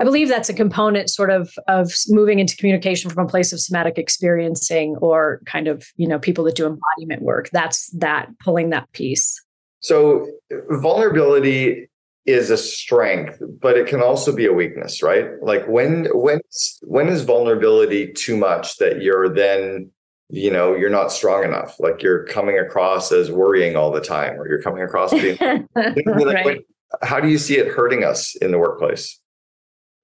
I 0.00 0.04
believe 0.04 0.28
that's 0.28 0.48
a 0.48 0.54
component 0.54 1.08
sort 1.08 1.30
of 1.30 1.52
of 1.68 1.92
moving 2.08 2.40
into 2.40 2.56
communication 2.56 3.10
from 3.10 3.24
a 3.24 3.28
place 3.28 3.52
of 3.52 3.60
somatic 3.60 3.96
experiencing 3.96 4.96
or 5.00 5.40
kind 5.46 5.68
of, 5.68 5.86
you 5.94 6.08
know, 6.08 6.18
people 6.18 6.42
that 6.44 6.56
do 6.56 6.66
embodiment 6.66 7.22
work. 7.22 7.48
That's 7.52 7.90
that 7.90 8.28
pulling 8.42 8.70
that 8.70 8.90
piece. 8.90 9.40
So 9.80 10.26
vulnerability 10.70 11.88
is 12.28 12.50
a 12.50 12.58
strength, 12.58 13.40
but 13.60 13.78
it 13.78 13.86
can 13.86 14.02
also 14.02 14.36
be 14.36 14.44
a 14.44 14.52
weakness, 14.52 15.02
right? 15.02 15.26
Like 15.40 15.66
when 15.66 16.06
when 16.12 16.40
when 16.82 17.08
is 17.08 17.22
vulnerability 17.22 18.12
too 18.12 18.36
much 18.36 18.76
that 18.76 19.00
you're 19.00 19.28
then 19.28 19.90
you 20.30 20.50
know 20.50 20.76
you're 20.76 20.90
not 20.90 21.10
strong 21.10 21.42
enough 21.42 21.80
like 21.80 22.02
you're 22.02 22.26
coming 22.26 22.58
across 22.58 23.10
as 23.12 23.30
worrying 23.30 23.76
all 23.76 23.90
the 23.90 24.00
time 24.00 24.38
or 24.38 24.46
you're 24.46 24.60
coming 24.60 24.82
across 24.82 25.10
being 25.10 25.38
like, 25.74 26.06
right. 26.06 26.44
when, 26.44 26.58
how 27.00 27.18
do 27.18 27.28
you 27.28 27.38
see 27.38 27.56
it 27.56 27.66
hurting 27.66 28.04
us 28.04 28.36
in 28.36 28.50
the 28.50 28.58
workplace 28.58 29.18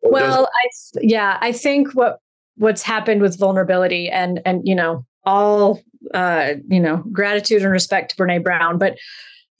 or 0.00 0.10
well 0.10 0.48
does- 0.64 0.92
i 0.96 1.00
yeah 1.02 1.36
i 1.42 1.52
think 1.52 1.92
what 1.92 2.20
what's 2.56 2.80
happened 2.80 3.20
with 3.20 3.38
vulnerability 3.38 4.08
and 4.08 4.40
and 4.46 4.66
you 4.66 4.74
know 4.74 5.04
all 5.26 5.82
uh 6.14 6.54
you 6.68 6.80
know 6.80 7.04
gratitude 7.12 7.60
and 7.60 7.70
respect 7.70 8.10
to 8.10 8.16
brene 8.16 8.42
brown 8.42 8.78
but 8.78 8.96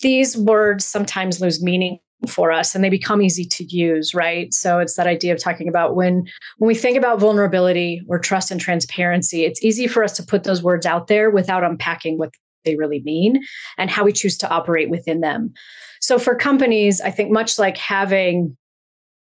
these 0.00 0.34
words 0.34 0.82
sometimes 0.82 1.42
lose 1.42 1.62
meaning 1.62 1.98
for 2.26 2.52
us 2.52 2.74
and 2.74 2.82
they 2.82 2.90
become 2.90 3.22
easy 3.22 3.44
to 3.44 3.64
use 3.64 4.14
right? 4.14 4.52
So 4.52 4.78
it's 4.78 4.96
that 4.96 5.06
idea 5.06 5.32
of 5.32 5.40
talking 5.40 5.68
about 5.68 5.94
when 5.96 6.26
when 6.58 6.68
we 6.68 6.74
think 6.74 6.96
about 6.96 7.20
vulnerability 7.20 8.02
or 8.08 8.18
trust 8.18 8.50
and 8.50 8.60
transparency 8.60 9.44
it's 9.44 9.62
easy 9.62 9.86
for 9.86 10.04
us 10.04 10.16
to 10.16 10.22
put 10.22 10.44
those 10.44 10.62
words 10.62 10.86
out 10.86 11.06
there 11.06 11.30
without 11.30 11.64
unpacking 11.64 12.18
what 12.18 12.30
they 12.64 12.76
really 12.76 13.02
mean 13.02 13.42
and 13.76 13.90
how 13.90 14.04
we 14.04 14.12
choose 14.12 14.38
to 14.38 14.48
operate 14.48 14.88
within 14.88 15.20
them. 15.20 15.52
So 16.00 16.18
for 16.18 16.34
companies 16.34 17.00
i 17.00 17.10
think 17.10 17.30
much 17.30 17.58
like 17.58 17.76
having 17.76 18.56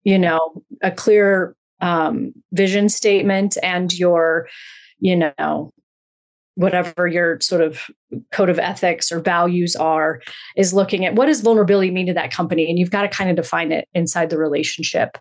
you 0.03 0.17
know 0.17 0.63
a 0.81 0.91
clear 0.91 1.55
um, 1.81 2.33
vision 2.53 2.89
statement 2.89 3.57
and 3.61 3.93
your 3.97 4.47
you 4.99 5.15
know 5.15 5.71
whatever 6.57 7.07
your 7.07 7.39
sort 7.39 7.61
of 7.61 7.83
code 8.31 8.49
of 8.49 8.59
ethics 8.59 9.11
or 9.11 9.19
values 9.19 9.75
are 9.75 10.21
is 10.55 10.73
looking 10.73 11.05
at 11.05 11.15
what 11.15 11.27
does 11.27 11.41
vulnerability 11.41 11.91
mean 11.91 12.07
to 12.07 12.13
that 12.13 12.31
company? 12.31 12.69
And 12.69 12.79
you've 12.79 12.91
got 12.91 13.03
to 13.03 13.07
kind 13.07 13.29
of 13.29 13.35
define 13.35 13.71
it 13.71 13.87
inside 13.93 14.29
the 14.29 14.37
relationship. 14.37 15.17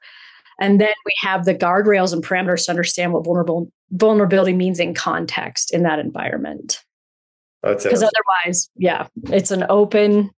And 0.59 0.81
then 0.81 0.94
we 1.05 1.12
have 1.20 1.44
the 1.44 1.55
guardrails 1.55 2.14
and 2.14 2.25
parameters 2.25 2.64
to 2.64 2.70
understand 2.70 3.12
what 3.12 3.25
vulnerable 3.25 3.70
vulnerability 3.90 4.55
means 4.55 4.81
in 4.81 4.94
context 4.94 5.72
in 5.72 5.83
that 5.83 5.99
environment. 5.99 6.83
That's 7.62 7.85
it. 7.85 7.88
because 7.88 8.03
otherwise 8.03 8.70
yeah 8.77 9.09
it's 9.25 9.51
an 9.51 9.64
open 9.68 10.31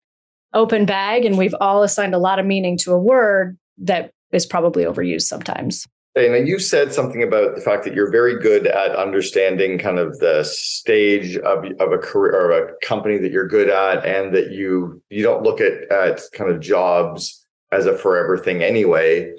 open 0.53 0.87
bag 0.87 1.25
and 1.25 1.37
we've 1.37 1.55
all 1.61 1.83
assigned 1.83 2.15
a 2.15 2.19
lot 2.19 2.39
of 2.39 2.47
meaning 2.47 2.79
to 2.79 2.93
a 2.93 2.99
word 2.99 3.59
that 3.79 4.13
is 4.33 4.47
probably 4.47 4.85
overused 4.85 5.23
sometimes 5.23 5.87
and 6.17 6.49
you 6.49 6.59
said 6.59 6.93
something 6.93 7.23
about 7.23 7.55
the 7.55 7.61
fact 7.61 7.85
that 7.85 7.95
you're 7.95 8.11
very 8.11 8.41
good 8.41 8.67
at 8.67 8.97
understanding 8.97 9.79
kind 9.79 9.99
of 9.99 10.19
the 10.19 10.45
stage 10.45 11.37
of, 11.37 11.65
of 11.79 11.93
a 11.93 11.99
career 11.99 12.33
or 12.33 12.51
a 12.51 12.73
company 12.83 13.19
that 13.19 13.31
you're 13.31 13.47
good 13.47 13.69
at, 13.69 14.05
and 14.05 14.35
that 14.35 14.51
you 14.51 15.03
you 15.11 15.23
don't 15.23 15.43
look 15.43 15.61
at 15.61 15.91
at 15.93 16.23
kind 16.33 16.51
of 16.51 16.61
jobs 16.61 17.47
as 17.71 17.87
a 17.87 17.97
forever 17.97 18.39
thing 18.39 18.63
anyway. 18.63 19.31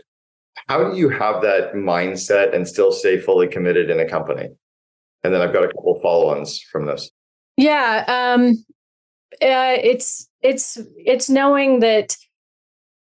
How 0.68 0.90
do 0.90 0.98
you 0.98 1.10
have 1.10 1.42
that 1.42 1.74
mindset 1.74 2.56
and 2.56 2.68
still 2.68 2.92
stay 2.92 3.20
fully 3.20 3.48
committed 3.48 3.90
in 3.90 4.00
a 4.00 4.10
company? 4.10 4.50
And 5.24 5.34
then 5.34 5.42
I've 5.42 5.54
got 5.54 5.64
a 5.64 5.68
couple 5.68 6.00
follow-ons 6.02 6.62
from 6.72 6.86
this. 6.86 7.10
Yeah, 7.58 8.04
um, 8.08 8.64
uh, 9.42 9.78
it's 9.82 10.30
it's 10.42 10.80
it's 10.98 11.30
knowing 11.30 11.80
that 11.80 12.16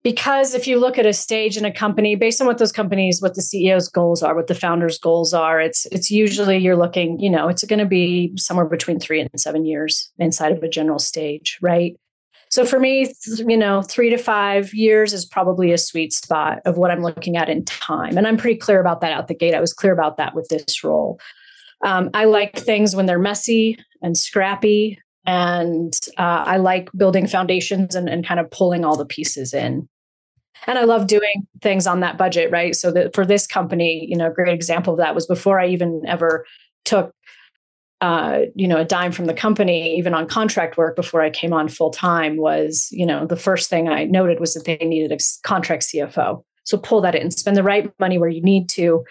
because 0.08 0.54
if 0.54 0.66
you 0.66 0.80
look 0.80 0.96
at 0.96 1.04
a 1.04 1.12
stage 1.12 1.58
in 1.58 1.66
a 1.66 1.70
company 1.70 2.14
based 2.14 2.40
on 2.40 2.46
what 2.46 2.56
those 2.56 2.72
companies 2.72 3.20
what 3.20 3.34
the 3.34 3.42
ceo's 3.42 3.88
goals 3.88 4.22
are 4.22 4.34
what 4.34 4.46
the 4.46 4.54
founders 4.54 4.98
goals 4.98 5.34
are 5.34 5.60
it's 5.60 5.84
it's 5.92 6.10
usually 6.10 6.56
you're 6.56 6.78
looking 6.78 7.20
you 7.20 7.28
know 7.28 7.46
it's 7.46 7.62
going 7.64 7.78
to 7.78 7.84
be 7.84 8.32
somewhere 8.38 8.64
between 8.64 8.98
three 8.98 9.20
and 9.20 9.28
seven 9.36 9.66
years 9.66 10.10
inside 10.18 10.50
of 10.50 10.62
a 10.62 10.68
general 10.68 10.98
stage 10.98 11.58
right? 11.60 11.94
So 12.48 12.64
for 12.64 12.80
me 12.80 13.12
you 13.36 13.56
know 13.58 13.82
three 13.82 14.08
to 14.08 14.16
five 14.16 14.72
years 14.72 15.12
is 15.12 15.26
probably 15.26 15.72
a 15.72 15.78
sweet 15.78 16.14
spot 16.14 16.60
of 16.64 16.78
what 16.78 16.90
i'm 16.90 17.02
looking 17.02 17.36
at 17.36 17.50
in 17.50 17.66
time. 17.66 18.16
And 18.16 18.26
i'm 18.26 18.38
pretty 18.38 18.58
clear 18.58 18.80
about 18.80 19.02
that 19.02 19.12
out 19.12 19.28
the 19.28 19.34
gate. 19.34 19.54
I 19.54 19.60
was 19.60 19.74
clear 19.74 19.92
about 19.92 20.16
that 20.16 20.34
with 20.34 20.48
this 20.48 20.82
role. 20.82 21.20
Um, 21.84 22.08
i 22.14 22.24
like 22.24 22.58
things 22.58 22.96
when 22.96 23.04
they're 23.04 23.18
messy 23.18 23.76
and 24.00 24.16
scrappy 24.16 24.98
and 25.28 25.92
uh, 26.16 26.44
I 26.46 26.56
like 26.56 26.88
building 26.96 27.26
foundations 27.26 27.94
and, 27.94 28.08
and 28.08 28.26
kind 28.26 28.40
of 28.40 28.50
pulling 28.50 28.82
all 28.82 28.96
the 28.96 29.04
pieces 29.04 29.52
in. 29.52 29.86
And 30.66 30.78
I 30.78 30.84
love 30.84 31.06
doing 31.06 31.46
things 31.62 31.86
on 31.86 32.00
that 32.00 32.18
budget, 32.18 32.50
right? 32.50 32.74
So 32.74 32.90
that 32.92 33.14
for 33.14 33.24
this 33.24 33.46
company, 33.46 34.06
you 34.08 34.16
know, 34.16 34.26
a 34.26 34.32
great 34.32 34.52
example 34.52 34.94
of 34.94 34.98
that 34.98 35.14
was 35.14 35.26
before 35.26 35.60
I 35.60 35.68
even 35.68 36.02
ever 36.06 36.44
took 36.84 37.12
uh, 38.00 38.42
you 38.54 38.68
know, 38.68 38.76
a 38.76 38.84
dime 38.84 39.10
from 39.10 39.24
the 39.24 39.34
company, 39.34 39.96
even 39.96 40.14
on 40.14 40.26
contract 40.28 40.76
work 40.76 40.94
before 40.94 41.20
I 41.20 41.30
came 41.30 41.52
on 41.52 41.68
full 41.68 41.90
time, 41.90 42.36
was, 42.36 42.88
you 42.92 43.04
know, 43.04 43.26
the 43.26 43.36
first 43.36 43.68
thing 43.68 43.88
I 43.88 44.04
noted 44.04 44.38
was 44.38 44.54
that 44.54 44.64
they 44.64 44.76
needed 44.76 45.10
a 45.10 45.18
contract 45.42 45.82
CFO. 45.82 46.44
So 46.62 46.78
pull 46.78 47.00
that 47.00 47.14
in, 47.14 47.30
spend 47.30 47.56
the 47.56 47.62
right 47.62 47.90
money 47.98 48.18
where 48.18 48.28
you 48.28 48.42
need 48.42 48.68
to. 48.70 49.04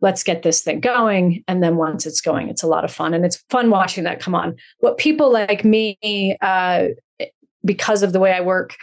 Let's 0.00 0.22
get 0.22 0.42
this 0.42 0.62
thing 0.62 0.80
going. 0.80 1.42
And 1.48 1.62
then 1.62 1.76
once 1.76 2.06
it's 2.06 2.20
going, 2.20 2.48
it's 2.48 2.62
a 2.62 2.68
lot 2.68 2.84
of 2.84 2.92
fun. 2.92 3.14
And 3.14 3.24
it's 3.24 3.42
fun 3.48 3.70
watching 3.70 4.04
that 4.04 4.20
come 4.20 4.34
on. 4.34 4.56
What 4.80 4.98
people 4.98 5.32
like 5.32 5.64
me, 5.64 6.36
uh, 6.42 6.88
because 7.64 8.02
of 8.02 8.12
the 8.12 8.20
way 8.20 8.32
I 8.32 8.40
work 8.40 8.76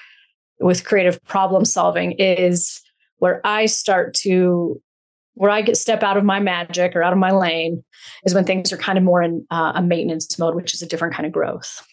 with 0.59 0.85
creative 0.85 1.23
problem 1.25 1.65
solving, 1.65 2.13
is 2.13 2.81
where 3.17 3.41
I 3.45 3.65
start 3.65 4.13
to 4.15 4.81
where 5.35 5.51
I 5.51 5.61
get 5.61 5.77
step 5.77 6.01
out 6.01 6.17
of 6.17 6.23
my 6.23 6.39
magic 6.39 6.95
or 6.95 7.03
out 7.03 7.13
of 7.13 7.19
my 7.19 7.31
lane 7.31 7.83
is 8.23 8.33
when 8.33 8.45
things 8.45 8.71
are 8.71 8.77
kind 8.77 8.97
of 8.97 9.03
more 9.03 9.21
in 9.21 9.45
uh, 9.51 9.73
a 9.75 9.81
maintenance 9.81 10.39
mode, 10.39 10.55
which 10.55 10.73
is 10.73 10.81
a 10.81 10.87
different 10.87 11.13
kind 11.13 11.25
of 11.25 11.33
growth. 11.33 11.85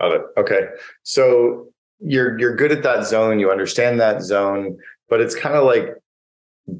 Got 0.00 0.12
it. 0.12 0.22
Okay, 0.38 0.60
so 1.02 1.66
you're 1.98 2.38
you're 2.38 2.56
good 2.56 2.72
at 2.72 2.82
that 2.84 3.04
zone. 3.04 3.38
You 3.38 3.50
understand 3.50 4.00
that 4.00 4.22
zone, 4.22 4.78
but 5.08 5.20
it's 5.20 5.34
kind 5.34 5.56
of 5.56 5.64
like 5.64 5.96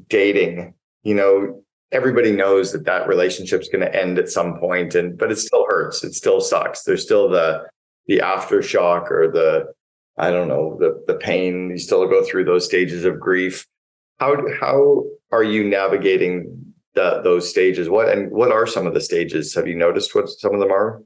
dating. 0.07 0.73
You 1.03 1.15
know, 1.15 1.63
everybody 1.91 2.31
knows 2.31 2.71
that 2.71 2.85
that 2.85 3.07
relationship's 3.07 3.67
going 3.67 3.85
to 3.85 3.95
end 3.95 4.17
at 4.17 4.29
some 4.29 4.59
point, 4.59 4.95
and 4.95 5.17
but 5.17 5.31
it 5.31 5.37
still 5.37 5.65
hurts. 5.69 6.03
It 6.03 6.13
still 6.13 6.41
sucks. 6.41 6.83
There's 6.83 7.03
still 7.03 7.29
the 7.29 7.65
the 8.07 8.19
aftershock 8.19 9.11
or 9.11 9.29
the 9.31 9.73
I 10.17 10.31
don't 10.31 10.47
know 10.47 10.77
the 10.79 11.03
the 11.07 11.15
pain. 11.15 11.71
You 11.71 11.77
still 11.77 12.07
go 12.07 12.23
through 12.23 12.45
those 12.45 12.65
stages 12.65 13.05
of 13.05 13.19
grief. 13.19 13.65
How 14.19 14.35
how 14.59 15.03
are 15.31 15.43
you 15.43 15.63
navigating 15.63 16.73
the, 16.93 17.21
those 17.23 17.49
stages? 17.49 17.89
What 17.89 18.09
and 18.09 18.31
what 18.31 18.51
are 18.51 18.67
some 18.67 18.87
of 18.87 18.93
the 18.93 19.01
stages? 19.01 19.53
Have 19.55 19.67
you 19.67 19.75
noticed 19.75 20.13
what 20.13 20.29
some 20.29 20.53
of 20.53 20.59
them 20.59 20.71
are? 20.71 21.01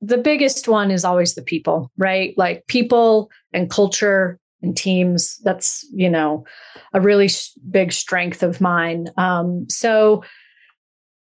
The 0.00 0.18
biggest 0.18 0.66
one 0.66 0.90
is 0.90 1.04
always 1.04 1.34
the 1.34 1.42
people, 1.42 1.92
right? 1.96 2.34
Like 2.36 2.66
people 2.66 3.30
and 3.52 3.70
culture 3.70 4.40
and 4.62 4.76
teams. 4.76 5.38
That's 5.44 5.86
you 5.92 6.10
know 6.10 6.44
a 6.92 7.00
really 7.00 7.28
sh- 7.28 7.52
big 7.70 7.92
strength 7.92 8.42
of 8.42 8.60
mine. 8.60 9.08
Um, 9.16 9.66
so 9.68 10.24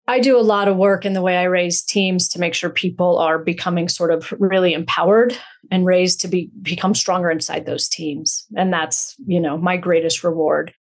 I 0.09 0.21
do 0.21 0.39
a 0.39 0.41
lot 0.41 0.69
of 0.69 0.77
work 0.77 1.05
in 1.05 1.15
the 1.15 1.23
way 1.23 1.37
I 1.37 1.45
raise 1.45 1.83
teams 1.83 2.29
to 2.29 2.39
make 2.39 2.55
sure 2.55 2.71
people 2.71 3.19
are 3.19 3.39
becoming 3.39 3.89
sort 3.89 4.13
of 4.13 4.33
really 4.39 4.73
empowered 4.73 5.37
and 5.71 5.85
raised 5.85 6.21
to 6.21 6.29
be 6.29 6.51
become 6.63 6.95
stronger 6.95 7.31
inside 7.31 7.67
those 7.67 7.89
teams. 7.89 8.47
And 8.57 8.73
that's, 8.73 9.17
you 9.27 9.41
know, 9.41 9.59
my 9.59 9.77
greatest 9.77 10.23
reward 10.23 10.73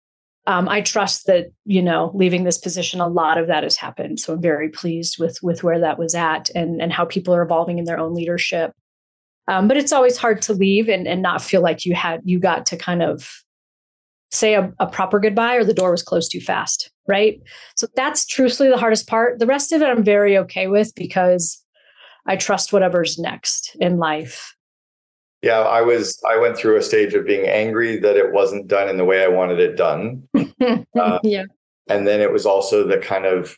um, 0.48 0.70
I 0.70 0.82
trust 0.82 1.26
that 1.26 1.48
you 1.66 1.82
know 1.82 2.12
leaving 2.14 2.44
this 2.44 2.58
position, 2.58 3.02
a 3.02 3.08
lot 3.08 3.38
of 3.38 3.48
that 3.48 3.64
has 3.64 3.78
happened. 3.78 4.20
So 4.20 4.34
I'm 4.34 4.42
very 4.42 4.70
pleased 4.70 5.18
with 5.20 5.40
with 5.42 5.64
where 5.64 5.80
that 5.80 5.98
was 5.98 6.14
at 6.14 6.50
and 6.54 6.82
and 6.82 6.94
how 6.94 7.06
people 7.06 7.34
are 7.34 7.42
evolving 7.42 7.80
in 7.80 7.86
their 7.86 8.00
own 8.00 8.14
leadership. 8.14 8.72
Um, 9.48 9.68
but 9.68 9.78
it's 9.78 9.92
always 9.92 10.18
hard 10.18 10.42
to 10.44 10.54
leave 10.54 10.88
and 10.88 11.08
and 11.08 11.22
not 11.22 11.42
feel 11.42 11.62
like 11.62 11.86
you 11.86 11.96
had 11.96 12.22
you 12.24 12.40
got 12.40 12.66
to 12.68 12.78
kind 12.78 13.02
of 13.02 13.44
say 14.32 14.56
a, 14.56 14.74
a 14.80 14.88
proper 14.88 15.20
goodbye 15.20 15.56
or 15.56 15.64
the 15.64 15.74
door 15.74 15.92
was 15.92 16.04
closed 16.04 16.32
too 16.32 16.42
fast, 16.42 16.92
right? 17.08 17.40
So 17.76 17.88
that's 17.96 18.26
truthfully 18.26 18.70
the 18.70 18.78
hardest 18.78 19.08
part. 19.08 19.40
The 19.40 19.46
rest 19.46 19.72
of 19.72 19.82
it 19.82 19.86
I'm 19.86 20.04
very 20.04 20.38
okay 20.40 20.68
with 20.68 20.94
because 20.96 21.64
I 22.26 22.36
trust 22.36 22.74
whatever's 22.74 23.18
next 23.18 23.76
in 23.80 23.98
life. 23.98 24.56
Yeah, 25.42 25.60
I 25.60 25.82
was. 25.82 26.20
I 26.28 26.38
went 26.38 26.58
through 26.58 26.78
a 26.78 26.82
stage 26.82 27.14
of 27.14 27.26
being 27.26 27.48
angry 27.48 28.00
that 28.00 28.16
it 28.16 28.32
wasn't 28.32 28.68
done 28.68 28.90
in 28.90 28.98
the 28.98 29.06
way 29.06 29.24
I 29.24 29.28
wanted 29.28 29.60
it 29.60 29.78
done. 29.78 30.28
uh, 31.00 31.20
yeah, 31.22 31.44
and 31.88 32.08
then 32.08 32.20
it 32.20 32.32
was 32.32 32.48
also 32.48 32.88
the 32.88 32.98
kind 32.98 33.28
of, 33.28 33.56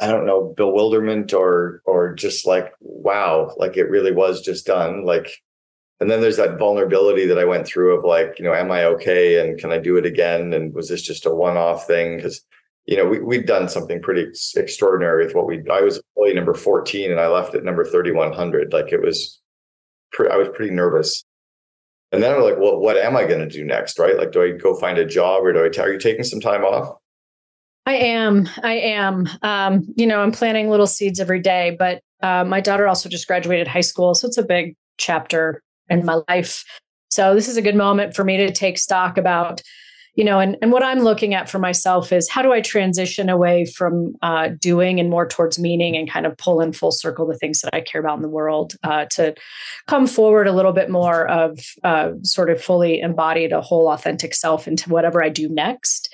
I 0.00 0.06
don't 0.06 0.24
know, 0.24 0.54
bewilderment 0.56 1.34
or 1.34 1.82
or 1.84 2.14
just 2.14 2.46
like, 2.46 2.72
wow, 2.80 3.54
like 3.58 3.76
it 3.76 3.90
really 3.90 4.12
was 4.12 4.40
just 4.40 4.64
done. 4.64 5.04
Like, 5.04 5.30
and 6.00 6.10
then 6.10 6.20
there's 6.20 6.36
that 6.36 6.58
vulnerability 6.58 7.26
that 7.26 7.38
I 7.38 7.44
went 7.44 7.66
through 7.66 7.96
of 7.96 8.04
like, 8.04 8.38
you 8.38 8.44
know, 8.44 8.54
am 8.54 8.70
I 8.70 8.84
okay 8.84 9.40
and 9.40 9.58
can 9.58 9.72
I 9.72 9.78
do 9.78 9.96
it 9.96 10.04
again? 10.04 10.52
And 10.52 10.74
was 10.74 10.88
this 10.88 11.02
just 11.02 11.24
a 11.24 11.34
one-off 11.34 11.86
thing? 11.86 12.16
Because 12.16 12.42
you 12.86 12.96
know, 12.96 13.04
we 13.04 13.18
we'd 13.18 13.46
done 13.46 13.68
something 13.68 14.00
pretty 14.00 14.30
extraordinary 14.56 15.26
with 15.26 15.34
what 15.34 15.46
we. 15.46 15.62
I 15.70 15.80
was 15.80 16.00
employee 16.16 16.34
number 16.34 16.54
14 16.54 17.10
and 17.10 17.20
I 17.20 17.26
left 17.26 17.54
at 17.54 17.64
number 17.64 17.84
3100. 17.84 18.72
Like 18.72 18.92
it 18.92 19.02
was 19.02 19.40
pre- 20.12 20.30
I 20.30 20.36
was 20.36 20.48
pretty 20.54 20.72
nervous. 20.72 21.24
And 22.12 22.22
then 22.22 22.32
I'm 22.32 22.42
like, 22.42 22.58
well, 22.58 22.78
what 22.78 22.96
am 22.96 23.16
I 23.16 23.26
going 23.26 23.40
to 23.40 23.48
do 23.48 23.64
next? 23.64 23.98
Right? 23.98 24.16
Like, 24.16 24.30
do 24.30 24.42
I 24.42 24.52
go 24.52 24.76
find 24.76 24.98
a 24.98 25.04
job 25.04 25.44
or 25.44 25.52
do 25.52 25.64
I, 25.64 25.68
t- 25.68 25.80
are 25.80 25.92
you 25.92 25.98
taking 25.98 26.22
some 26.22 26.40
time 26.40 26.62
off? 26.62 26.96
I 27.84 27.96
am. 27.96 28.48
I 28.62 28.74
am. 28.74 29.28
Um, 29.42 29.86
you 29.96 30.06
know, 30.06 30.20
I'm 30.20 30.32
planting 30.32 30.70
little 30.70 30.86
seeds 30.86 31.18
every 31.18 31.40
day, 31.40 31.76
but 31.76 32.00
uh, 32.22 32.44
my 32.44 32.60
daughter 32.60 32.86
also 32.86 33.08
just 33.08 33.26
graduated 33.26 33.66
high 33.66 33.80
school. 33.80 34.14
So 34.14 34.28
it's 34.28 34.38
a 34.38 34.44
big 34.44 34.76
chapter 34.98 35.62
in 35.88 36.04
my 36.04 36.20
life. 36.28 36.64
So 37.10 37.34
this 37.34 37.48
is 37.48 37.56
a 37.56 37.62
good 37.62 37.76
moment 37.76 38.14
for 38.14 38.24
me 38.24 38.36
to 38.38 38.52
take 38.52 38.78
stock 38.78 39.16
about 39.16 39.62
you 40.16 40.24
know 40.24 40.40
and, 40.40 40.56
and 40.60 40.72
what 40.72 40.82
i'm 40.82 41.00
looking 41.00 41.34
at 41.34 41.48
for 41.48 41.58
myself 41.58 42.10
is 42.10 42.28
how 42.28 42.42
do 42.42 42.52
i 42.52 42.60
transition 42.60 43.28
away 43.28 43.64
from 43.66 44.14
uh, 44.22 44.48
doing 44.58 44.98
and 44.98 45.10
more 45.10 45.28
towards 45.28 45.58
meaning 45.58 45.94
and 45.94 46.10
kind 46.10 46.26
of 46.26 46.36
pull 46.38 46.60
in 46.60 46.72
full 46.72 46.90
circle 46.90 47.26
the 47.26 47.36
things 47.36 47.60
that 47.60 47.74
i 47.74 47.80
care 47.80 48.00
about 48.00 48.16
in 48.16 48.22
the 48.22 48.28
world 48.28 48.74
uh, 48.82 49.04
to 49.10 49.34
come 49.86 50.06
forward 50.06 50.48
a 50.48 50.52
little 50.52 50.72
bit 50.72 50.90
more 50.90 51.28
of 51.28 51.60
uh, 51.84 52.10
sort 52.22 52.50
of 52.50 52.60
fully 52.60 53.00
embodied 53.00 53.52
a 53.52 53.60
whole 53.60 53.88
authentic 53.88 54.34
self 54.34 54.66
into 54.66 54.90
whatever 54.90 55.22
i 55.22 55.28
do 55.28 55.48
next 55.48 56.12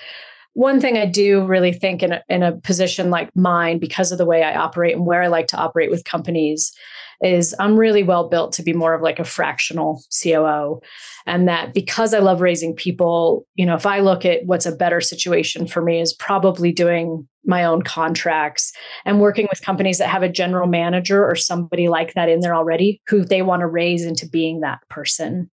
one 0.54 0.82
thing 0.82 0.98
I 0.98 1.06
do 1.06 1.46
really 1.46 1.72
think 1.72 2.02
in 2.02 2.12
a, 2.12 2.22
in 2.28 2.42
a 2.42 2.52
position 2.52 3.08
like 3.08 3.35
mine, 3.35 3.78
because 3.78 4.12
of 4.12 4.18
the 4.18 4.26
way 4.26 4.42
I 4.42 4.54
operate 4.54 4.94
and 4.94 5.06
where 5.06 5.22
I 5.22 5.28
like 5.28 5.46
to 5.46 5.56
operate 5.56 5.90
with 5.90 6.04
companies, 6.04 6.74
is 7.22 7.54
I'm 7.58 7.76
really 7.76 8.02
well 8.02 8.28
built 8.28 8.52
to 8.54 8.62
be 8.62 8.72
more 8.72 8.94
of 8.94 9.02
like 9.02 9.18
a 9.18 9.24
fractional 9.24 10.02
COO. 10.22 10.80
And 11.26 11.46
that 11.48 11.72
because 11.72 12.14
I 12.14 12.18
love 12.18 12.40
raising 12.40 12.74
people, 12.74 13.46
you 13.54 13.64
know, 13.64 13.74
if 13.74 13.87
I 13.87 14.00
look 14.00 14.24
at 14.24 14.44
what's 14.44 14.66
a 14.66 14.74
better 14.74 15.00
situation 15.00 15.66
for 15.66 15.82
me 15.82 16.00
is 16.00 16.12
probably 16.12 16.72
doing 16.72 17.26
my 17.44 17.64
own 17.64 17.82
contracts 17.82 18.72
and 19.04 19.20
working 19.20 19.46
with 19.50 19.62
companies 19.62 19.98
that 19.98 20.08
have 20.08 20.22
a 20.22 20.28
general 20.28 20.66
manager 20.66 21.24
or 21.24 21.35
somebody 21.35 21.88
like 21.88 22.14
that 22.14 22.28
in 22.28 22.40
there 22.40 22.54
already 22.54 23.00
who 23.06 23.24
they 23.24 23.42
want 23.42 23.61
to 23.61 23.66
raise 23.66 24.04
into 24.04 24.28
being 24.28 24.61
that 24.61 24.80
person, 24.88 25.50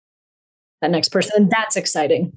that 0.80 0.90
next 0.90 1.10
person. 1.10 1.32
And 1.36 1.50
that's 1.50 1.76
exciting 1.76 2.32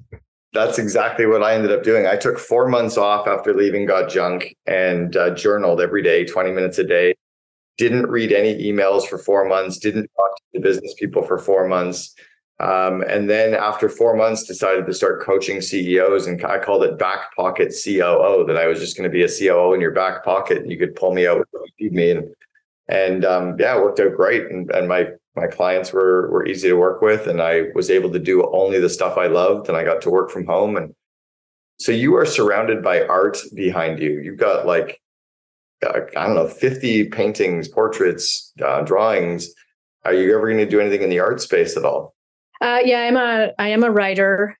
that's 0.54 0.78
exactly 0.78 1.24
what 1.24 1.42
I 1.42 1.54
ended 1.54 1.72
up 1.72 1.82
doing. 1.82 2.06
I 2.06 2.16
took 2.16 2.38
four 2.38 2.68
months 2.68 2.98
off 2.98 3.26
after 3.26 3.54
leaving 3.54 3.86
Got 3.86 4.10
Junk 4.10 4.54
and 4.66 5.16
uh, 5.16 5.30
journaled 5.30 5.80
every 5.80 6.02
day, 6.02 6.26
20 6.26 6.50
minutes 6.52 6.78
a 6.78 6.84
day. 6.84 7.14
Didn't 7.78 8.08
read 8.08 8.32
any 8.32 8.62
emails 8.64 9.06
for 9.06 9.18
four 9.18 9.48
months, 9.48 9.78
didn't 9.78 10.10
talk 10.16 10.36
to 10.36 10.42
the 10.54 10.60
business 10.60 10.94
people 10.98 11.22
for 11.22 11.38
four 11.38 11.66
months. 11.66 12.14
Um, 12.60 13.02
and 13.02 13.28
then 13.28 13.54
after 13.54 13.88
four 13.88 14.14
months, 14.14 14.44
decided 14.44 14.86
to 14.86 14.94
start 14.94 15.22
coaching 15.22 15.60
CEOs. 15.60 16.26
And 16.26 16.44
I 16.44 16.58
called 16.58 16.84
it 16.84 16.98
back 16.98 17.34
pocket 17.34 17.74
COO, 17.84 18.44
that 18.46 18.56
I 18.56 18.66
was 18.66 18.78
just 18.78 18.96
going 18.96 19.10
to 19.10 19.12
be 19.12 19.24
a 19.24 19.28
COO 19.28 19.72
in 19.72 19.80
your 19.80 19.90
back 19.90 20.24
pocket 20.24 20.58
and 20.58 20.70
you 20.70 20.78
could 20.78 20.94
pull 20.94 21.12
me 21.12 21.26
out, 21.26 21.46
feed 21.78 21.92
me. 21.92 22.12
And, 22.12 22.34
and 22.88 23.24
um, 23.24 23.56
yeah, 23.58 23.76
it 23.76 23.82
worked 23.82 23.98
out 24.00 24.14
great. 24.14 24.46
And, 24.46 24.70
and 24.70 24.86
my 24.86 25.08
my 25.34 25.46
clients 25.46 25.92
were 25.92 26.30
were 26.30 26.46
easy 26.46 26.68
to 26.68 26.74
work 26.74 27.00
with 27.00 27.26
and 27.26 27.40
i 27.40 27.64
was 27.74 27.90
able 27.90 28.10
to 28.10 28.18
do 28.18 28.48
only 28.52 28.78
the 28.78 28.88
stuff 28.88 29.16
i 29.16 29.26
loved 29.26 29.68
and 29.68 29.76
i 29.76 29.84
got 29.84 30.02
to 30.02 30.10
work 30.10 30.30
from 30.30 30.46
home 30.46 30.76
and 30.76 30.94
so 31.78 31.90
you 31.90 32.14
are 32.16 32.26
surrounded 32.26 32.82
by 32.82 33.02
art 33.06 33.38
behind 33.54 33.98
you 33.98 34.20
you've 34.20 34.38
got 34.38 34.66
like 34.66 35.00
uh, 35.86 36.00
i 36.16 36.26
don't 36.26 36.34
know 36.34 36.48
50 36.48 37.06
paintings 37.06 37.68
portraits 37.68 38.52
uh, 38.64 38.82
drawings 38.82 39.48
are 40.04 40.14
you 40.14 40.34
ever 40.34 40.46
going 40.46 40.58
to 40.58 40.66
do 40.66 40.80
anything 40.80 41.02
in 41.02 41.10
the 41.10 41.20
art 41.20 41.40
space 41.40 41.76
at 41.76 41.84
all 41.84 42.14
uh, 42.60 42.78
yeah 42.84 43.00
i'm 43.00 43.16
a 43.16 43.52
i 43.58 43.68
am 43.68 43.84
a 43.84 43.90
writer 43.90 44.56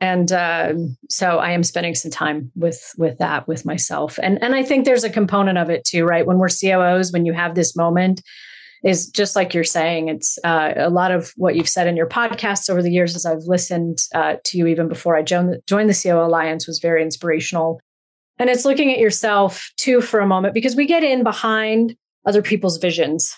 and 0.00 0.30
uh, 0.32 0.74
so 1.08 1.38
i 1.38 1.50
am 1.50 1.62
spending 1.62 1.94
some 1.94 2.10
time 2.10 2.50
with 2.54 2.92
with 2.98 3.18
that 3.18 3.48
with 3.48 3.64
myself 3.64 4.18
and 4.22 4.42
and 4.42 4.54
i 4.54 4.62
think 4.62 4.84
there's 4.84 5.04
a 5.04 5.10
component 5.10 5.58
of 5.58 5.70
it 5.70 5.84
too 5.84 6.04
right 6.04 6.26
when 6.26 6.38
we're 6.38 6.48
coos 6.48 7.12
when 7.12 7.26
you 7.26 7.32
have 7.32 7.54
this 7.54 7.76
moment 7.76 8.22
is 8.84 9.08
just 9.08 9.34
like 9.34 9.54
you're 9.54 9.64
saying. 9.64 10.08
It's 10.08 10.38
uh, 10.44 10.72
a 10.76 10.90
lot 10.90 11.10
of 11.10 11.32
what 11.36 11.56
you've 11.56 11.68
said 11.68 11.86
in 11.86 11.96
your 11.96 12.08
podcasts 12.08 12.70
over 12.70 12.82
the 12.82 12.92
years 12.92 13.16
as 13.16 13.26
I've 13.26 13.44
listened 13.44 13.98
to 14.12 14.38
you 14.52 14.66
even 14.66 14.88
before 14.88 15.16
I 15.16 15.22
joined 15.22 15.52
the, 15.52 15.60
joined 15.66 15.90
the 15.90 16.00
COO 16.00 16.24
Alliance 16.24 16.66
was 16.66 16.78
very 16.78 17.02
inspirational. 17.02 17.80
And 18.38 18.48
it's 18.48 18.64
looking 18.64 18.92
at 18.92 18.98
yourself 18.98 19.70
too 19.76 20.00
for 20.00 20.20
a 20.20 20.26
moment 20.26 20.54
because 20.54 20.76
we 20.76 20.86
get 20.86 21.02
in 21.02 21.22
behind 21.22 21.96
other 22.24 22.42
people's 22.42 22.78
visions. 22.78 23.34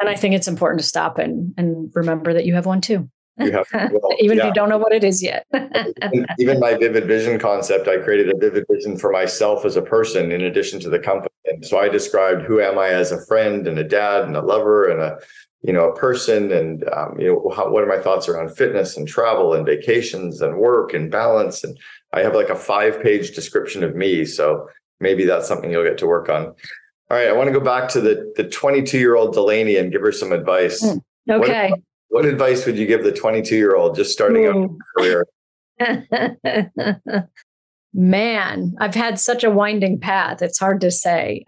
And 0.00 0.08
I 0.08 0.14
think 0.14 0.34
it's 0.34 0.48
important 0.48 0.80
to 0.80 0.86
stop 0.86 1.18
and, 1.18 1.52
and 1.56 1.90
remember 1.94 2.32
that 2.32 2.46
you 2.46 2.54
have 2.54 2.66
one 2.66 2.80
too. 2.80 3.10
You 3.38 3.52
have 3.52 3.68
well, 3.72 4.10
even 4.18 4.38
yeah. 4.38 4.44
if 4.44 4.48
you 4.48 4.54
don't 4.54 4.68
know 4.68 4.78
what 4.78 4.92
it 4.92 5.04
is 5.04 5.22
yet. 5.22 5.46
even 6.38 6.58
my 6.58 6.74
vivid 6.74 7.06
vision 7.06 7.38
concept, 7.38 7.86
I 7.88 7.98
created 7.98 8.34
a 8.34 8.38
vivid 8.38 8.64
vision 8.70 8.98
for 8.98 9.12
myself 9.12 9.64
as 9.64 9.76
a 9.76 9.82
person 9.82 10.32
in 10.32 10.42
addition 10.42 10.80
to 10.80 10.90
the 10.90 10.98
company. 10.98 11.28
And 11.46 11.64
so 11.64 11.78
I 11.78 11.88
described 11.88 12.42
who 12.42 12.60
am 12.60 12.78
I 12.78 12.88
as 12.88 13.12
a 13.12 13.24
friend 13.26 13.66
and 13.66 13.78
a 13.78 13.84
dad 13.84 14.24
and 14.24 14.36
a 14.36 14.42
lover 14.42 14.88
and 14.88 15.00
a 15.00 15.18
you 15.62 15.72
know 15.72 15.90
a 15.90 15.96
person 15.96 16.52
and 16.52 16.88
um, 16.90 17.18
you 17.18 17.26
know 17.26 17.52
how, 17.54 17.70
what 17.70 17.82
are 17.82 17.88
my 17.88 17.98
thoughts 17.98 18.28
around 18.28 18.56
fitness 18.56 18.96
and 18.96 19.08
travel 19.08 19.54
and 19.54 19.66
vacations 19.66 20.40
and 20.40 20.58
work 20.58 20.94
and 20.94 21.10
balance 21.10 21.64
and 21.64 21.76
I 22.12 22.20
have 22.20 22.34
like 22.34 22.48
a 22.48 22.56
five 22.56 23.02
page 23.02 23.34
description 23.34 23.84
of 23.84 23.94
me. 23.94 24.24
So 24.24 24.68
maybe 25.00 25.24
that's 25.24 25.46
something 25.46 25.70
you'll 25.70 25.84
get 25.84 25.98
to 25.98 26.06
work 26.06 26.28
on. 26.28 26.46
All 27.10 27.16
right, 27.16 27.28
I 27.28 27.32
want 27.32 27.48
to 27.48 27.52
go 27.52 27.64
back 27.64 27.88
to 27.90 28.00
the 28.00 28.32
the 28.36 28.48
22 28.48 28.98
year 28.98 29.16
old 29.16 29.34
Delaney 29.34 29.76
and 29.76 29.90
give 29.92 30.02
her 30.02 30.12
some 30.12 30.32
advice. 30.32 30.82
Mm, 30.82 31.00
okay. 31.30 31.70
What, 31.70 31.80
what, 32.08 32.24
advice 32.26 32.66
would 32.66 32.78
you 32.78 32.86
give 32.86 33.02
the 33.02 33.12
22 33.12 33.56
year 33.56 33.76
old 33.76 33.96
just 33.96 34.12
starting 34.12 34.46
out 34.46 34.56
in 34.56 34.78
career? 34.96 35.26
Man, 37.94 38.74
I've 38.78 38.94
had 38.94 39.18
such 39.18 39.44
a 39.44 39.50
winding 39.50 40.00
path. 40.00 40.42
It's 40.42 40.58
hard 40.58 40.80
to 40.82 40.90
say. 40.90 41.44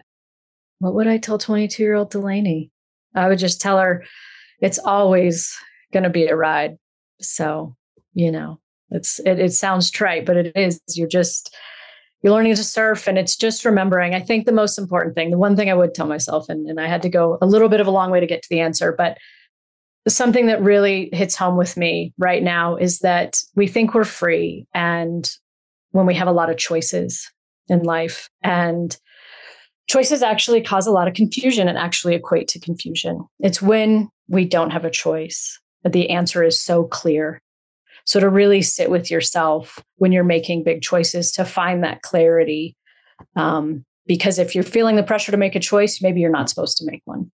What 0.79 0.95
would 0.95 1.07
I 1.07 1.17
tell 1.17 1.37
22 1.37 1.83
year 1.83 1.93
old 1.93 2.09
Delaney? 2.09 2.71
I 3.15 3.27
would 3.27 3.39
just 3.39 3.61
tell 3.61 3.77
her 3.77 4.03
it's 4.61 4.79
always 4.79 5.55
going 5.91 6.03
to 6.03 6.09
be 6.09 6.27
a 6.27 6.35
ride. 6.35 6.77
So, 7.19 7.75
you 8.13 8.31
know, 8.31 8.59
it's 8.89 9.19
it, 9.19 9.39
it 9.39 9.53
sounds 9.53 9.89
trite, 9.89 10.25
but 10.25 10.37
it 10.37 10.55
is. 10.55 10.81
You're 10.95 11.07
just 11.07 11.55
you're 12.21 12.33
learning 12.33 12.55
to 12.55 12.63
surf 12.63 13.07
and 13.07 13.17
it's 13.17 13.35
just 13.35 13.65
remembering 13.65 14.13
i 14.13 14.19
think 14.19 14.45
the 14.45 14.51
most 14.51 14.77
important 14.77 15.15
thing 15.15 15.31
the 15.31 15.37
one 15.37 15.55
thing 15.55 15.69
i 15.69 15.73
would 15.73 15.93
tell 15.93 16.07
myself 16.07 16.49
and, 16.49 16.69
and 16.69 16.79
i 16.79 16.87
had 16.87 17.01
to 17.01 17.09
go 17.09 17.37
a 17.41 17.45
little 17.45 17.69
bit 17.69 17.81
of 17.81 17.87
a 17.87 17.91
long 17.91 18.11
way 18.11 18.19
to 18.19 18.27
get 18.27 18.41
to 18.41 18.49
the 18.49 18.59
answer 18.59 18.93
but 18.95 19.17
something 20.07 20.47
that 20.47 20.61
really 20.61 21.09
hits 21.13 21.35
home 21.35 21.57
with 21.57 21.77
me 21.77 22.13
right 22.17 22.43
now 22.43 22.75
is 22.75 22.99
that 22.99 23.39
we 23.55 23.67
think 23.67 23.93
we're 23.93 24.03
free 24.03 24.65
and 24.73 25.35
when 25.91 26.05
we 26.05 26.15
have 26.15 26.27
a 26.27 26.31
lot 26.31 26.49
of 26.49 26.57
choices 26.57 27.29
in 27.67 27.83
life 27.83 28.29
and 28.41 28.97
choices 29.91 30.21
actually 30.21 30.61
cause 30.61 30.87
a 30.87 30.91
lot 30.91 31.07
of 31.07 31.13
confusion 31.13 31.67
and 31.67 31.77
actually 31.77 32.15
equate 32.15 32.47
to 32.47 32.59
confusion 32.59 33.25
it's 33.39 33.61
when 33.61 34.09
we 34.27 34.45
don't 34.45 34.71
have 34.71 34.85
a 34.85 34.91
choice 34.91 35.59
that 35.83 35.93
the 35.93 36.09
answer 36.09 36.43
is 36.43 36.59
so 36.59 36.83
clear 36.85 37.41
so 38.05 38.19
to 38.19 38.29
really 38.29 38.61
sit 38.61 38.89
with 38.89 39.11
yourself 39.11 39.79
when 39.97 40.11
you're 40.11 40.23
making 40.23 40.63
big 40.63 40.81
choices 40.81 41.31
to 41.33 41.45
find 41.45 41.83
that 41.83 42.01
clarity. 42.01 42.75
Um, 43.35 43.85
because 44.07 44.39
if 44.39 44.55
you're 44.55 44.63
feeling 44.63 44.95
the 44.95 45.03
pressure 45.03 45.31
to 45.31 45.37
make 45.37 45.55
a 45.55 45.59
choice, 45.59 46.01
maybe 46.01 46.19
you're 46.19 46.31
not 46.31 46.49
supposed 46.49 46.77
to 46.77 46.85
make 46.85 47.01
one. 47.05 47.31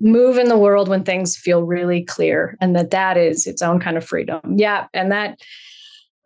Move 0.00 0.38
in 0.38 0.48
the 0.48 0.58
world 0.58 0.88
when 0.88 1.02
things 1.02 1.36
feel 1.36 1.64
really 1.64 2.04
clear 2.04 2.56
and 2.60 2.76
that 2.76 2.90
that 2.90 3.16
is 3.16 3.46
its 3.46 3.62
own 3.62 3.80
kind 3.80 3.96
of 3.96 4.04
freedom. 4.04 4.40
Yeah. 4.56 4.86
And 4.94 5.10
that 5.10 5.40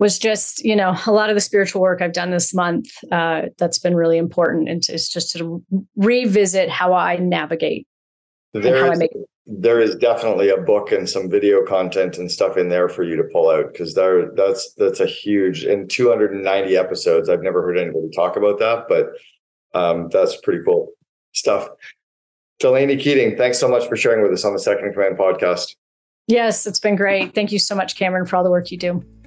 was 0.03 0.19
just, 0.19 0.65
you 0.65 0.75
know, 0.75 0.97
a 1.07 1.13
lot 1.13 1.31
of 1.31 1.37
the 1.37 1.41
spiritual 1.41 1.81
work 1.81 2.03
I've 2.03 2.13
done 2.13 2.33
this 2.33 2.53
month 2.53 2.89
uh, 3.13 3.43
that's 3.57 3.79
been 3.79 3.95
really 3.95 4.19
important. 4.19 4.69
And 4.69 4.83
it's 4.89 5.09
just 5.09 5.31
to 5.37 5.65
revisit 5.97 6.69
how 6.69 6.93
I 6.93 7.17
navigate 7.17 7.87
there 8.53 8.85
how 8.85 8.91
is, 8.91 8.99
I 8.99 9.01
make 9.01 9.13
there 9.47 9.81
is 9.81 9.95
definitely 9.95 10.49
a 10.49 10.57
book 10.57 10.93
and 10.93 11.09
some 11.09 11.31
video 11.31 11.65
content 11.65 12.19
and 12.19 12.31
stuff 12.31 12.57
in 12.57 12.69
there 12.69 12.89
for 12.89 13.05
you 13.05 13.17
to 13.17 13.25
pull 13.33 13.49
out 13.49 13.73
because 13.73 13.95
there 13.95 14.31
that's 14.35 14.75
that's 14.75 15.01
a 15.01 15.07
huge 15.07 15.65
in 15.65 15.89
290 15.89 16.77
episodes 16.77 17.31
i've 17.31 17.43
never 17.43 17.63
heard 17.63 17.79
anybody 17.79 18.11
talk 18.15 18.37
about 18.37 18.59
that 18.59 18.85
but 18.89 19.07
um, 19.75 20.11
that's 20.11 20.37
pretty 20.37 20.63
cool 20.65 20.93
stuff. 21.33 21.67
Delaney 22.59 22.99
keating 22.99 23.39
thanks 23.39 23.59
so 23.59 23.69
much 23.69 23.89
for 23.89 23.97
sharing 23.97 24.23
with 24.23 24.33
us 24.33 24.45
on 24.45 24.53
the 24.53 24.59
second 24.59 24.93
command 24.93 25.17
podcast. 25.17 25.77
Yes 26.27 26.67
it's 26.67 26.79
been 26.79 26.97
great. 26.97 27.35
Thank 27.35 27.53
you 27.53 27.59
so 27.59 27.75
much 27.75 27.97
cameron 27.97 28.27
for 28.27 28.37
all 28.37 28.45
the 28.45 28.51
work 28.51 28.71
you 28.71 28.77
do 28.77 29.03